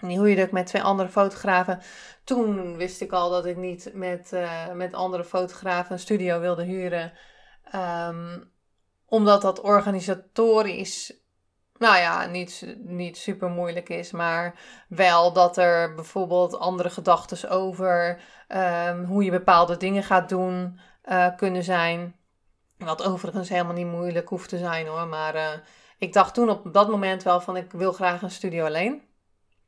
En 0.01 0.07
die 0.07 0.19
huurde 0.19 0.41
ik 0.41 0.51
met 0.51 0.65
twee 0.65 0.83
andere 0.83 1.09
fotografen. 1.09 1.81
Toen 2.23 2.77
wist 2.77 3.01
ik 3.01 3.11
al 3.11 3.29
dat 3.29 3.45
ik 3.45 3.57
niet 3.57 3.91
met, 3.93 4.31
uh, 4.33 4.71
met 4.73 4.93
andere 4.93 5.23
fotografen 5.23 5.93
een 5.93 5.99
studio 5.99 6.39
wilde 6.39 6.63
huren. 6.63 7.13
Um, 7.75 8.51
omdat 9.05 9.41
dat 9.41 9.61
organisatorisch 9.61 11.21
nou 11.81 11.97
ja, 11.97 12.25
niet, 12.25 12.75
niet 12.77 13.17
super 13.17 13.49
moeilijk 13.49 13.89
is, 13.89 14.11
maar 14.11 14.55
wel 14.87 15.33
dat 15.33 15.57
er 15.57 15.93
bijvoorbeeld 15.93 16.59
andere 16.59 16.89
gedachten 16.89 17.49
over 17.49 18.21
ehm, 18.47 19.03
hoe 19.03 19.23
je 19.23 19.31
bepaalde 19.31 19.77
dingen 19.77 20.03
gaat 20.03 20.29
doen 20.29 20.79
uh, 21.05 21.27
kunnen 21.37 21.63
zijn. 21.63 22.15
Wat 22.77 23.03
overigens 23.03 23.49
helemaal 23.49 23.73
niet 23.73 23.87
moeilijk 23.87 24.29
hoeft 24.29 24.49
te 24.49 24.57
zijn 24.57 24.87
hoor, 24.87 25.07
maar 25.07 25.35
uh, 25.35 25.49
ik 25.97 26.13
dacht 26.13 26.33
toen 26.33 26.49
op 26.49 26.73
dat 26.73 26.89
moment 26.89 27.23
wel 27.23 27.41
van 27.41 27.57
ik 27.57 27.71
wil 27.71 27.91
graag 27.91 28.21
een 28.21 28.31
studio 28.31 28.65
alleen. 28.65 29.01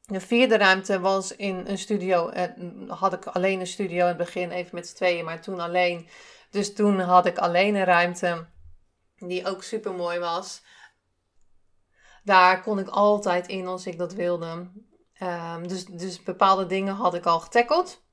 De 0.05 0.19
vierde 0.19 0.57
ruimte 0.57 0.99
was 0.99 1.35
in 1.35 1.63
een 1.67 1.77
studio. 1.77 2.31
Had 2.87 3.13
ik 3.13 3.25
alleen 3.25 3.59
een 3.59 3.67
studio 3.67 4.01
in 4.01 4.07
het 4.07 4.17
begin, 4.17 4.51
even 4.51 4.75
met 4.75 4.87
z'n 4.87 4.95
tweeën, 4.95 5.25
maar 5.25 5.41
toen 5.41 5.59
alleen. 5.59 6.07
Dus 6.49 6.73
toen 6.73 6.99
had 6.99 7.25
ik 7.25 7.37
alleen 7.37 7.75
een 7.75 7.83
ruimte 7.83 8.47
die 9.15 9.47
ook 9.47 9.63
super 9.63 9.93
mooi 9.93 10.19
was. 10.19 10.63
Daar 12.23 12.61
kon 12.61 12.79
ik 12.79 12.87
altijd 12.87 13.47
in 13.47 13.67
als 13.67 13.85
ik 13.85 13.97
dat 13.97 14.13
wilde. 14.13 14.71
Um, 15.21 15.67
dus, 15.67 15.85
dus 15.85 16.23
bepaalde 16.23 16.65
dingen 16.65 16.95
had 16.95 17.13
ik 17.13 17.25
al 17.25 17.39
getackeld. 17.39 18.03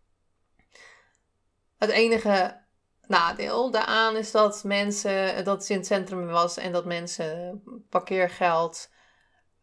Het 1.79 1.90
enige 1.90 2.61
nadeel 3.07 3.70
daaraan 3.70 4.16
is 4.16 4.31
dat 4.31 4.64
mensen, 4.64 5.44
dat 5.44 5.61
het 5.61 5.70
in 5.70 5.76
het 5.76 5.87
centrum 5.87 6.26
was 6.26 6.57
en 6.57 6.72
dat 6.72 6.85
mensen 6.85 7.62
parkeergeld 7.88 8.90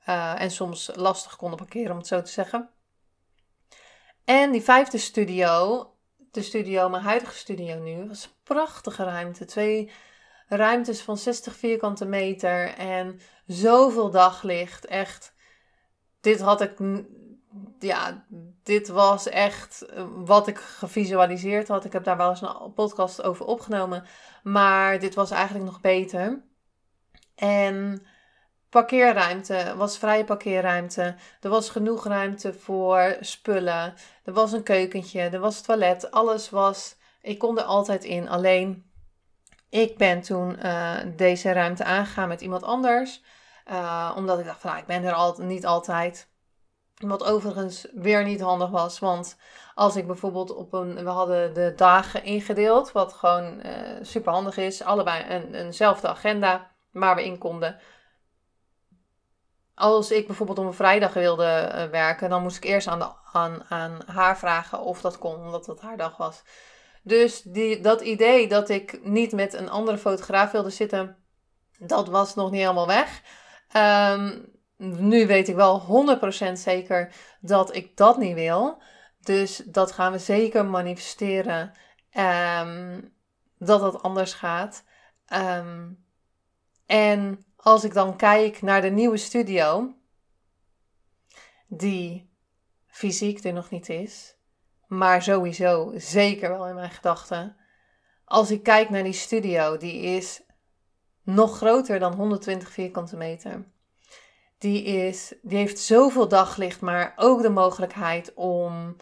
uh, 0.09 0.41
en 0.41 0.51
soms 0.51 0.91
lastig 0.95 1.35
konden 1.35 1.57
parkeren, 1.57 1.91
om 1.91 1.97
het 1.97 2.07
zo 2.07 2.21
te 2.21 2.31
zeggen. 2.31 2.69
En 4.25 4.51
die 4.51 4.61
vijfde 4.61 4.97
studio, 4.97 5.85
de 6.31 6.41
studio, 6.41 6.89
mijn 6.89 7.03
huidige 7.03 7.35
studio 7.35 7.79
nu, 7.79 8.07
was 8.07 8.23
een 8.23 8.31
prachtige 8.43 9.03
ruimte. 9.03 9.45
Twee 9.45 9.91
ruimtes 10.47 11.01
van 11.01 11.17
60 11.17 11.55
vierkante 11.55 12.05
meter 12.05 12.73
en 12.73 13.19
zoveel 13.45 14.11
daglicht. 14.11 14.85
Echt, 14.85 15.33
dit 16.21 16.39
had 16.39 16.61
ik, 16.61 16.77
ja, 17.79 18.25
dit 18.63 18.87
was 18.87 19.27
echt 19.27 19.85
wat 20.15 20.47
ik 20.47 20.57
gevisualiseerd 20.57 21.67
had. 21.67 21.85
Ik 21.85 21.93
heb 21.93 22.03
daar 22.03 22.17
wel 22.17 22.29
eens 22.29 22.41
een 22.41 22.73
podcast 22.73 23.21
over 23.21 23.45
opgenomen, 23.45 24.03
maar 24.43 24.99
dit 24.99 25.15
was 25.15 25.31
eigenlijk 25.31 25.65
nog 25.65 25.81
beter. 25.81 26.43
En 27.35 28.05
parkeerruimte, 28.77 29.73
was 29.77 29.97
vrije 29.97 30.23
parkeerruimte. 30.23 31.15
Er 31.41 31.49
was 31.49 31.69
genoeg 31.69 32.05
ruimte 32.05 32.53
voor 32.53 33.17
spullen. 33.19 33.93
Er 34.23 34.33
was 34.33 34.51
een 34.51 34.63
keukentje, 34.63 35.21
er 35.21 35.39
was 35.39 35.61
toilet. 35.61 36.11
Alles 36.11 36.49
was, 36.49 36.95
ik 37.21 37.39
kon 37.39 37.57
er 37.57 37.63
altijd 37.63 38.03
in. 38.03 38.29
Alleen 38.29 38.91
ik 39.69 39.97
ben 39.97 40.21
toen 40.21 40.57
uh, 40.63 40.95
deze 41.15 41.51
ruimte 41.51 41.83
aangegaan 41.83 42.27
met 42.27 42.41
iemand 42.41 42.63
anders. 42.63 43.21
Uh, 43.71 44.13
omdat 44.15 44.39
ik 44.39 44.45
dacht 44.45 44.61
van 44.61 44.69
nou, 44.69 44.81
ik 44.81 44.87
ben 44.87 45.03
er 45.03 45.13
al, 45.13 45.35
niet 45.37 45.65
altijd. 45.65 46.29
Wat 46.97 47.23
overigens 47.23 47.87
weer 47.93 48.23
niet 48.23 48.41
handig 48.41 48.69
was. 48.69 48.99
Want 48.99 49.37
als 49.75 49.95
ik 49.95 50.07
bijvoorbeeld 50.07 50.55
op 50.55 50.73
een. 50.73 51.03
We 51.03 51.09
hadden 51.09 51.53
de 51.53 51.73
dagen 51.75 52.23
ingedeeld. 52.23 52.91
Wat 52.91 53.13
gewoon 53.13 53.59
uh, 53.65 53.71
super 54.01 54.31
handig 54.31 54.57
is. 54.57 54.83
Allebei 54.83 55.23
een, 55.29 55.53
eenzelfde 55.53 56.07
agenda 56.07 56.71
waar 56.91 57.15
we 57.15 57.25
in 57.25 57.37
konden. 57.37 57.79
Als 59.79 60.11
ik 60.11 60.27
bijvoorbeeld 60.27 60.59
op 60.59 60.65
een 60.65 60.73
vrijdag 60.73 61.13
wilde 61.13 61.87
werken, 61.91 62.29
dan 62.29 62.41
moest 62.41 62.57
ik 62.57 62.63
eerst 62.63 62.87
aan, 62.87 63.15
aan, 63.69 64.01
haar 64.05 64.37
vragen 64.37 64.79
of 64.79 65.01
dat 65.01 65.17
kon, 65.17 65.35
omdat 65.35 65.65
het 65.65 65.81
haar 65.81 65.97
dag 65.97 66.17
was. 66.17 66.43
Dus 67.03 67.41
die, 67.41 67.81
dat 67.81 68.01
idee 68.01 68.47
dat 68.47 68.69
ik 68.69 68.99
niet 69.03 69.31
met 69.31 69.53
een 69.53 69.69
andere 69.69 69.97
fotograaf 69.97 70.51
wilde 70.51 70.69
zitten, 70.69 71.17
dat 71.79 72.07
was 72.07 72.35
nog 72.35 72.51
niet 72.51 72.61
helemaal 72.61 72.87
weg. 72.87 73.21
Um, 74.13 74.51
nu 74.77 75.27
weet 75.27 75.47
ik 75.47 75.55
wel 75.55 76.07
100% 76.49 76.51
zeker 76.53 77.13
dat 77.39 77.75
ik 77.75 77.97
dat 77.97 78.17
niet 78.17 78.35
wil. 78.35 78.81
Dus 79.21 79.57
dat 79.65 79.91
gaan 79.91 80.11
we 80.11 80.19
zeker 80.19 80.65
manifesteren. 80.65 81.71
Um, 82.61 83.13
dat 83.57 83.79
dat 83.79 84.03
anders 84.03 84.33
gaat. 84.33 84.83
Um, 85.33 86.05
en 86.85 87.45
als 87.67 87.83
ik 87.83 87.93
dan 87.93 88.15
kijk 88.17 88.61
naar 88.61 88.81
de 88.81 88.89
nieuwe 88.89 89.17
studio, 89.17 89.93
die 91.67 92.29
fysiek 92.87 93.43
er 93.43 93.53
nog 93.53 93.69
niet 93.69 93.89
is, 93.89 94.35
maar 94.87 95.21
sowieso 95.21 95.93
zeker 95.95 96.49
wel 96.49 96.67
in 96.67 96.75
mijn 96.75 96.91
gedachten. 96.91 97.55
Als 98.25 98.51
ik 98.51 98.63
kijk 98.63 98.89
naar 98.89 99.03
die 99.03 99.13
studio, 99.13 99.77
die 99.77 100.01
is 100.01 100.41
nog 101.23 101.57
groter 101.57 101.99
dan 101.99 102.13
120 102.13 102.69
vierkante 102.69 103.17
meter. 103.17 103.65
Die, 104.57 104.83
is, 104.83 105.33
die 105.41 105.57
heeft 105.57 105.79
zoveel 105.79 106.27
daglicht, 106.27 106.81
maar 106.81 107.13
ook 107.15 107.41
de 107.41 107.49
mogelijkheid 107.49 108.33
om 108.33 108.95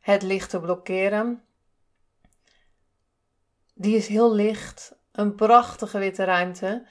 het 0.00 0.22
licht 0.22 0.50
te 0.50 0.60
blokkeren. 0.60 1.44
Die 3.74 3.96
is 3.96 4.08
heel 4.08 4.34
licht, 4.34 4.96
een 5.12 5.34
prachtige 5.34 5.98
witte 5.98 6.24
ruimte. 6.24 6.86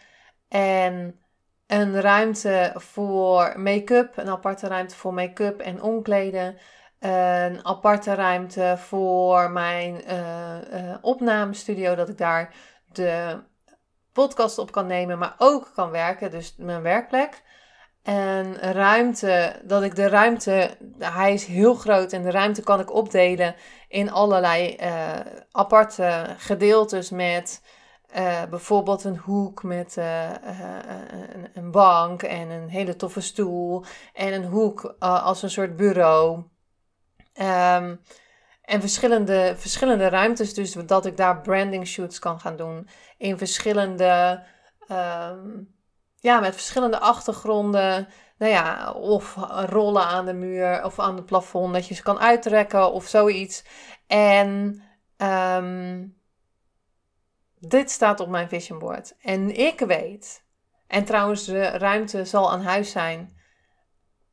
En 0.47 1.19
een 1.67 2.01
ruimte 2.01 2.71
voor 2.75 3.53
make-up, 3.59 4.17
een 4.17 4.29
aparte 4.29 4.67
ruimte 4.67 4.95
voor 4.95 5.13
make-up 5.13 5.59
en 5.59 5.81
omkleden 5.81 6.57
een 6.99 7.65
aparte 7.65 8.13
ruimte 8.13 8.75
voor 8.77 9.51
mijn 9.51 10.01
uh, 10.07 10.95
opnamestudio, 11.01 11.95
dat 11.95 12.09
ik 12.09 12.17
daar 12.17 12.53
de 12.91 13.43
podcast 14.13 14.57
op 14.57 14.71
kan 14.71 14.87
nemen, 14.87 15.17
maar 15.17 15.35
ook 15.37 15.71
kan 15.73 15.89
werken, 15.91 16.31
dus 16.31 16.55
mijn 16.57 16.81
werkplek. 16.81 17.43
En 18.03 18.55
ruimte, 18.55 19.61
dat 19.63 19.83
ik 19.83 19.95
de 19.95 20.07
ruimte, 20.07 20.77
hij 20.99 21.33
is 21.33 21.45
heel 21.45 21.73
groot 21.73 22.13
en 22.13 22.23
de 22.23 22.31
ruimte 22.31 22.63
kan 22.63 22.79
ik 22.79 22.93
opdelen 22.93 23.55
in 23.87 24.11
allerlei 24.11 24.77
uh, 24.81 25.19
aparte 25.51 26.25
gedeeltes 26.37 27.09
met 27.09 27.61
bijvoorbeeld 28.49 29.03
een 29.03 29.17
hoek 29.17 29.63
met 29.63 29.95
een, 29.95 31.49
een, 31.53 31.71
bank 31.71 32.23
en 32.23 32.49
een 32.49 32.69
hele 32.69 32.95
toffe 32.95 33.21
stoel 33.21 33.85
en 34.13 34.33
een 34.33 34.45
hoek 34.45 34.95
als 34.99 35.43
een 35.43 35.49
soort 35.49 35.75
bureau. 35.75 36.43
Ehm, 37.33 37.95
en 38.61 38.81
verschillende, 38.81 39.53
verschillende 39.57 40.07
ruimtes, 40.09 40.53
dus 40.53 40.71
dat 40.73 41.05
ik 41.05 41.17
daar 41.17 41.41
branding 41.41 41.87
shoots 41.87 42.19
kan 42.19 42.39
gaan 42.39 42.55
doen. 42.55 42.87
In 43.17 43.37
verschillende, 43.37 44.43
ehm, 44.87 45.63
ja, 46.15 46.39
met 46.39 46.53
verschillende 46.53 46.99
achtergronden. 46.99 48.07
Nou 48.37 48.51
ja, 48.51 48.91
of 48.91 49.35
rollen 49.65 50.05
aan 50.05 50.25
de 50.25 50.33
muur 50.33 50.83
of 50.83 50.99
aan 50.99 51.15
het 51.15 51.25
plafond, 51.25 51.73
dat 51.73 51.87
je 51.87 51.93
ze 51.93 52.03
kan 52.03 52.19
uittrekken 52.19 52.91
of 52.91 53.05
zoiets. 53.05 53.63
En 54.07 54.81
um, 55.17 56.15
dit 57.59 57.91
staat 57.91 58.19
op 58.19 58.29
mijn 58.29 58.49
vision 58.49 58.79
board. 58.79 59.15
En 59.21 59.55
ik 59.55 59.79
weet, 59.79 60.43
en 60.87 61.05
trouwens, 61.05 61.45
de 61.45 61.67
ruimte 61.67 62.25
zal 62.25 62.51
aan 62.51 62.61
huis 62.61 62.91
zijn 62.91 63.35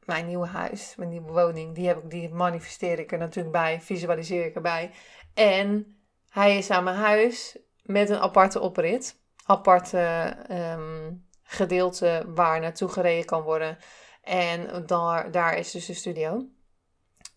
mijn 0.05 0.27
nieuwe 0.27 0.47
huis, 0.47 0.95
mijn 0.97 1.11
nieuwe 1.11 1.33
woning, 1.33 1.75
die, 1.75 1.87
heb 1.87 2.03
ik, 2.03 2.11
die 2.11 2.29
manifesteer 2.29 2.99
ik 2.99 3.13
er 3.13 3.19
natuurlijk 3.19 3.53
bij, 3.53 3.81
visualiseer 3.81 4.45
ik 4.45 4.55
erbij. 4.55 4.91
En 5.35 5.97
hij 6.29 6.57
is 6.57 6.71
aan 6.71 6.85
mijn 6.85 6.97
huis 6.97 7.59
met 7.83 8.11
een 8.11 8.19
aparte 8.19 8.61
oprit, 8.61 9.21
aparte 9.45 10.37
um, 10.51 11.27
gedeelte 11.43 12.25
waar 12.35 12.61
naartoe 12.61 12.89
gereden 12.89 13.25
kan 13.25 13.43
worden. 13.43 13.79
En 14.23 14.87
daar, 14.87 15.31
daar 15.31 15.57
is 15.57 15.71
dus 15.71 15.87
de 15.87 15.95
studio. 15.95 16.47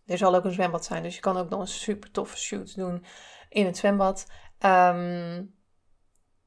Er 0.06 0.18
zal 0.18 0.36
ook 0.36 0.46
een 0.46 0.52
zwembad 0.52 0.86
zijn, 0.86 1.04
dus 1.04 1.16
je 1.16 1.22
kan 1.22 1.38
ook 1.38 1.50
nog 1.50 1.60
een 1.60 1.68
super 1.68 2.12
toffe 2.12 2.38
shoot 2.38 2.76
doen 2.76 3.06
in 3.50 3.66
het 3.66 3.78
zwembad. 3.78 4.26
Um, 4.66 5.56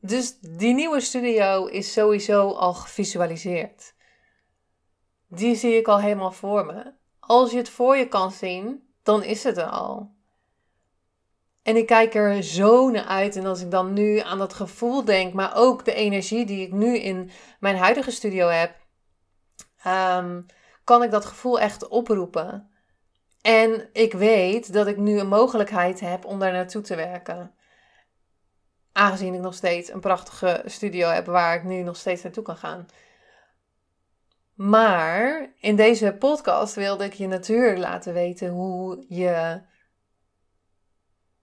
dus 0.00 0.38
die 0.40 0.74
nieuwe 0.74 1.00
studio 1.00 1.66
is 1.66 1.92
sowieso 1.92 2.50
al 2.50 2.74
gevisualiseerd 2.74 3.94
die 5.30 5.56
zie 5.56 5.76
ik 5.76 5.88
al 5.88 6.00
helemaal 6.00 6.32
voor 6.32 6.66
me. 6.66 6.92
Als 7.20 7.50
je 7.50 7.56
het 7.56 7.68
voor 7.68 7.96
je 7.96 8.08
kan 8.08 8.30
zien, 8.30 8.88
dan 9.02 9.22
is 9.22 9.44
het 9.44 9.56
er 9.56 9.66
al. 9.66 10.14
En 11.62 11.76
ik 11.76 11.86
kijk 11.86 12.14
er 12.14 12.42
zo 12.42 12.90
naar 12.90 13.04
uit. 13.04 13.36
En 13.36 13.46
als 13.46 13.60
ik 13.60 13.70
dan 13.70 13.92
nu 13.92 14.18
aan 14.18 14.38
dat 14.38 14.54
gevoel 14.54 15.04
denk, 15.04 15.34
maar 15.34 15.52
ook 15.56 15.84
de 15.84 15.94
energie 15.94 16.46
die 16.46 16.66
ik 16.66 16.72
nu 16.72 16.98
in 16.98 17.30
mijn 17.60 17.76
huidige 17.76 18.10
studio 18.10 18.48
heb, 18.48 18.76
um, 19.86 20.46
kan 20.84 21.02
ik 21.02 21.10
dat 21.10 21.24
gevoel 21.24 21.60
echt 21.60 21.88
oproepen. 21.88 22.70
En 23.40 23.88
ik 23.92 24.12
weet 24.12 24.72
dat 24.72 24.86
ik 24.86 24.96
nu 24.96 25.18
een 25.18 25.28
mogelijkheid 25.28 26.00
heb 26.00 26.24
om 26.24 26.38
daar 26.38 26.52
naartoe 26.52 26.82
te 26.82 26.96
werken. 26.96 27.54
Aangezien 29.00 29.34
ik 29.34 29.40
nog 29.40 29.54
steeds 29.54 29.92
een 29.92 30.00
prachtige 30.00 30.62
studio 30.64 31.08
heb 31.08 31.26
waar 31.26 31.54
ik 31.54 31.64
nu 31.64 31.82
nog 31.82 31.96
steeds 31.96 32.22
naartoe 32.22 32.42
kan 32.42 32.56
gaan. 32.56 32.86
Maar 34.54 35.52
in 35.60 35.76
deze 35.76 36.16
podcast 36.18 36.74
wilde 36.74 37.04
ik 37.04 37.12
je 37.12 37.26
natuurlijk 37.26 37.78
laten 37.78 38.12
weten 38.12 38.48
hoe 38.48 39.04
je, 39.08 39.60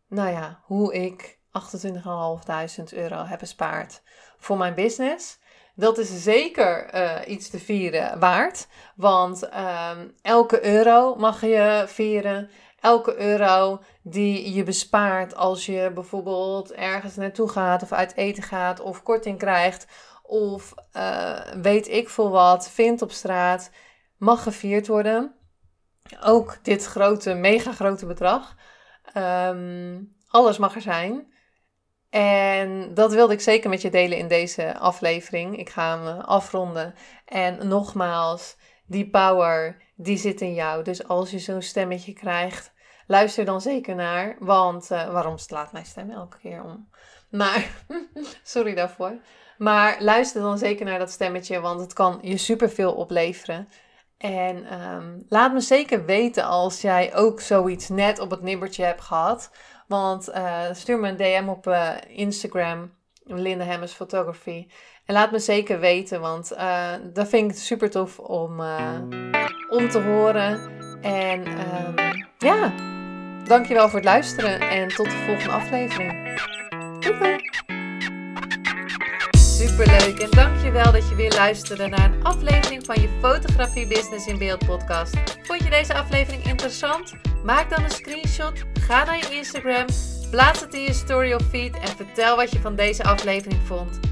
nou 0.08 0.30
ja, 0.30 0.62
hoe 0.63 0.93
ik 0.93 1.39
28.500 1.52 2.84
euro 2.89 3.24
heb 3.24 3.39
bespaard 3.39 4.02
voor 4.38 4.58
mijn 4.58 4.76
business. 4.76 5.39
dat 5.76 5.98
is 5.98 6.24
zeker 6.24 6.86
eh, 6.86 7.32
iets 7.32 7.50
te 7.50 7.60
vieren 7.60 8.20
waard. 8.20 8.67
Want 8.96 9.50
ehm, 9.50 10.08
elke 10.22 10.65
euro 10.65 11.15
mag 11.15 11.41
je 11.41 11.84
vieren. 11.88 12.50
Elke 12.80 13.20
euro 13.20 13.82
die 14.02 14.54
je 14.54 14.63
bespaart 14.63 15.36
als 15.36 15.66
je 15.66 15.92
bijvoorbeeld 15.94 16.72
ergens 16.72 17.16
naartoe 17.16 17.50
gaat 17.50 17.84
of 17.84 17.92
uit 17.92 18.16
eten 18.16 18.44
gaat 18.44 18.80
of 18.80 19.04
korting 19.04 19.38
krijgt 19.38 19.88
of 20.24 20.74
uh, 20.94 21.40
weet 21.62 21.88
ik 21.88 22.10
veel 22.10 22.30
wat 22.30 22.70
vindt 22.70 23.02
op 23.02 23.12
straat, 23.12 23.72
mag 24.18 24.44
gevierd 24.44 24.88
worden. 24.88 25.36
Ook 26.24 26.63
dit 26.63 26.86
grote, 26.86 27.34
mega 27.34 27.72
grote 27.72 28.06
bedrag. 28.06 28.56
Ehm, 29.13 30.04
alles 30.28 30.58
mag 30.58 30.76
er 30.76 30.82
zijn. 30.82 31.34
En 32.10 32.94
dat 32.94 33.13
wilde 33.13 33.34
ik 33.34 33.42
zeker 33.42 33.70
met 33.70 33.82
je 33.82 33.90
delen 33.90 34.18
in 34.18 34.28
deze 34.28 34.78
aflevering. 34.78 35.58
Ik 35.58 35.70
ga 35.70 36.00
hem 36.00 36.20
afronden. 36.20 36.94
En 37.26 37.68
nogmaals, 37.68 38.58
die 38.86 39.10
power, 39.10 39.82
die 39.98 40.18
zit 40.18 40.42
in 40.42 40.54
jou. 40.54 40.84
Dus 40.84 41.08
als 41.08 41.32
je 41.32 41.40
zo'n 41.40 41.62
stemmetje 41.62 42.14
krijgt, 42.14 42.72
luister 43.08 43.46
dan 43.46 43.62
zeker 43.62 43.96
naar. 43.96 44.36
Want 44.40 44.92
uh, 44.92 45.12
waarom 45.12 45.38
slaat 45.38 45.72
mijn 45.72 45.86
stem 45.86 46.12
elke 46.12 46.38
keer 46.38 46.64
om? 46.64 46.90
Maar, 47.30 47.84
sorry 48.44 48.74
daarvoor. 48.74 49.18
Maar 49.58 49.98
luister 50.00 50.42
dan 50.42 50.58
zeker 50.58 50.86
naar 50.86 51.00
dat 51.00 51.12
stemmetje, 51.12 51.60
want 51.60 51.80
het 51.80 51.94
kan 51.94 52.20
je 52.22 52.38
superveel 52.38 52.94
opleveren. 52.94 53.68
En 54.18 54.82
um, 54.84 55.26
laat 55.30 55.54
me 55.54 55.60
zeker 55.60 56.06
weten 56.06 56.44
als 56.44 56.82
jij 56.82 57.16
ook 57.16 57.42
zoiets 57.42 57.90
net 57.90 58.20
op 58.20 58.32
het 58.32 58.42
nibbertje 58.42 58.84
hebt 58.84 59.02
gehad. 59.02 59.52
Want 59.88 60.30
uh, 60.30 60.62
stuur 60.72 61.00
me 61.00 61.08
een 61.08 61.18
DM 61.18 61.50
op 61.50 61.68
uh, 61.68 61.96
Instagram, 62.08 62.94
Linda 63.24 63.64
Hemmers 63.64 63.94
Photography. 63.94 64.68
En 65.08 65.13
laat 65.13 65.32
me 65.32 65.39
zeker 65.39 65.80
weten, 65.80 66.22
want 66.22 66.52
uh, 66.54 66.91
dat 67.13 67.30
vind 67.30 67.52
ik 67.52 67.58
super 67.58 67.89
tof 67.89 68.20
om, 68.20 68.62
om 69.70 69.89
te 69.89 70.00
horen. 70.00 70.72
En 71.02 71.39
um, 71.39 72.26
ja, 72.38 72.74
dankjewel 73.43 73.89
voor 73.89 74.00
het 74.00 74.08
luisteren 74.08 74.60
en 74.60 74.88
tot 74.88 75.06
de 75.06 75.24
volgende 75.26 75.52
aflevering. 75.52 76.41
Doei! 77.00 77.36
Superleuk 79.38 80.20
en 80.20 80.30
dankjewel 80.30 80.91
dat 80.91 81.10
je 81.10 81.15
weer 81.15 81.34
luisterde 81.34 81.88
naar 81.88 82.13
een 82.13 82.24
aflevering 82.24 82.86
van 82.86 83.02
je 83.02 83.10
Fotografie 83.22 83.88
Business 83.88 84.28
in 84.28 84.38
Beeld 84.38 84.65
podcast. 84.65 85.15
Vond 85.43 85.63
je 85.63 85.70
deze 85.70 85.93
aflevering 85.93 86.43
interessant? 86.43 87.13
Maak 87.43 87.70
dan 87.70 87.84
een 87.84 87.91
screenshot, 87.91 88.63
ga 88.80 89.04
naar 89.04 89.17
je 89.17 89.36
Instagram, 89.36 89.86
plaats 90.32 90.60
het 90.60 90.74
in 90.74 90.82
je 90.82 90.93
story 90.93 91.34
of 91.34 91.41
feed 91.50 91.76
en 91.76 91.88
vertel 91.88 92.36
wat 92.36 92.52
je 92.52 92.60
van 92.60 92.76
deze 92.76 93.04
aflevering 93.04 93.62
vond. 93.67 94.07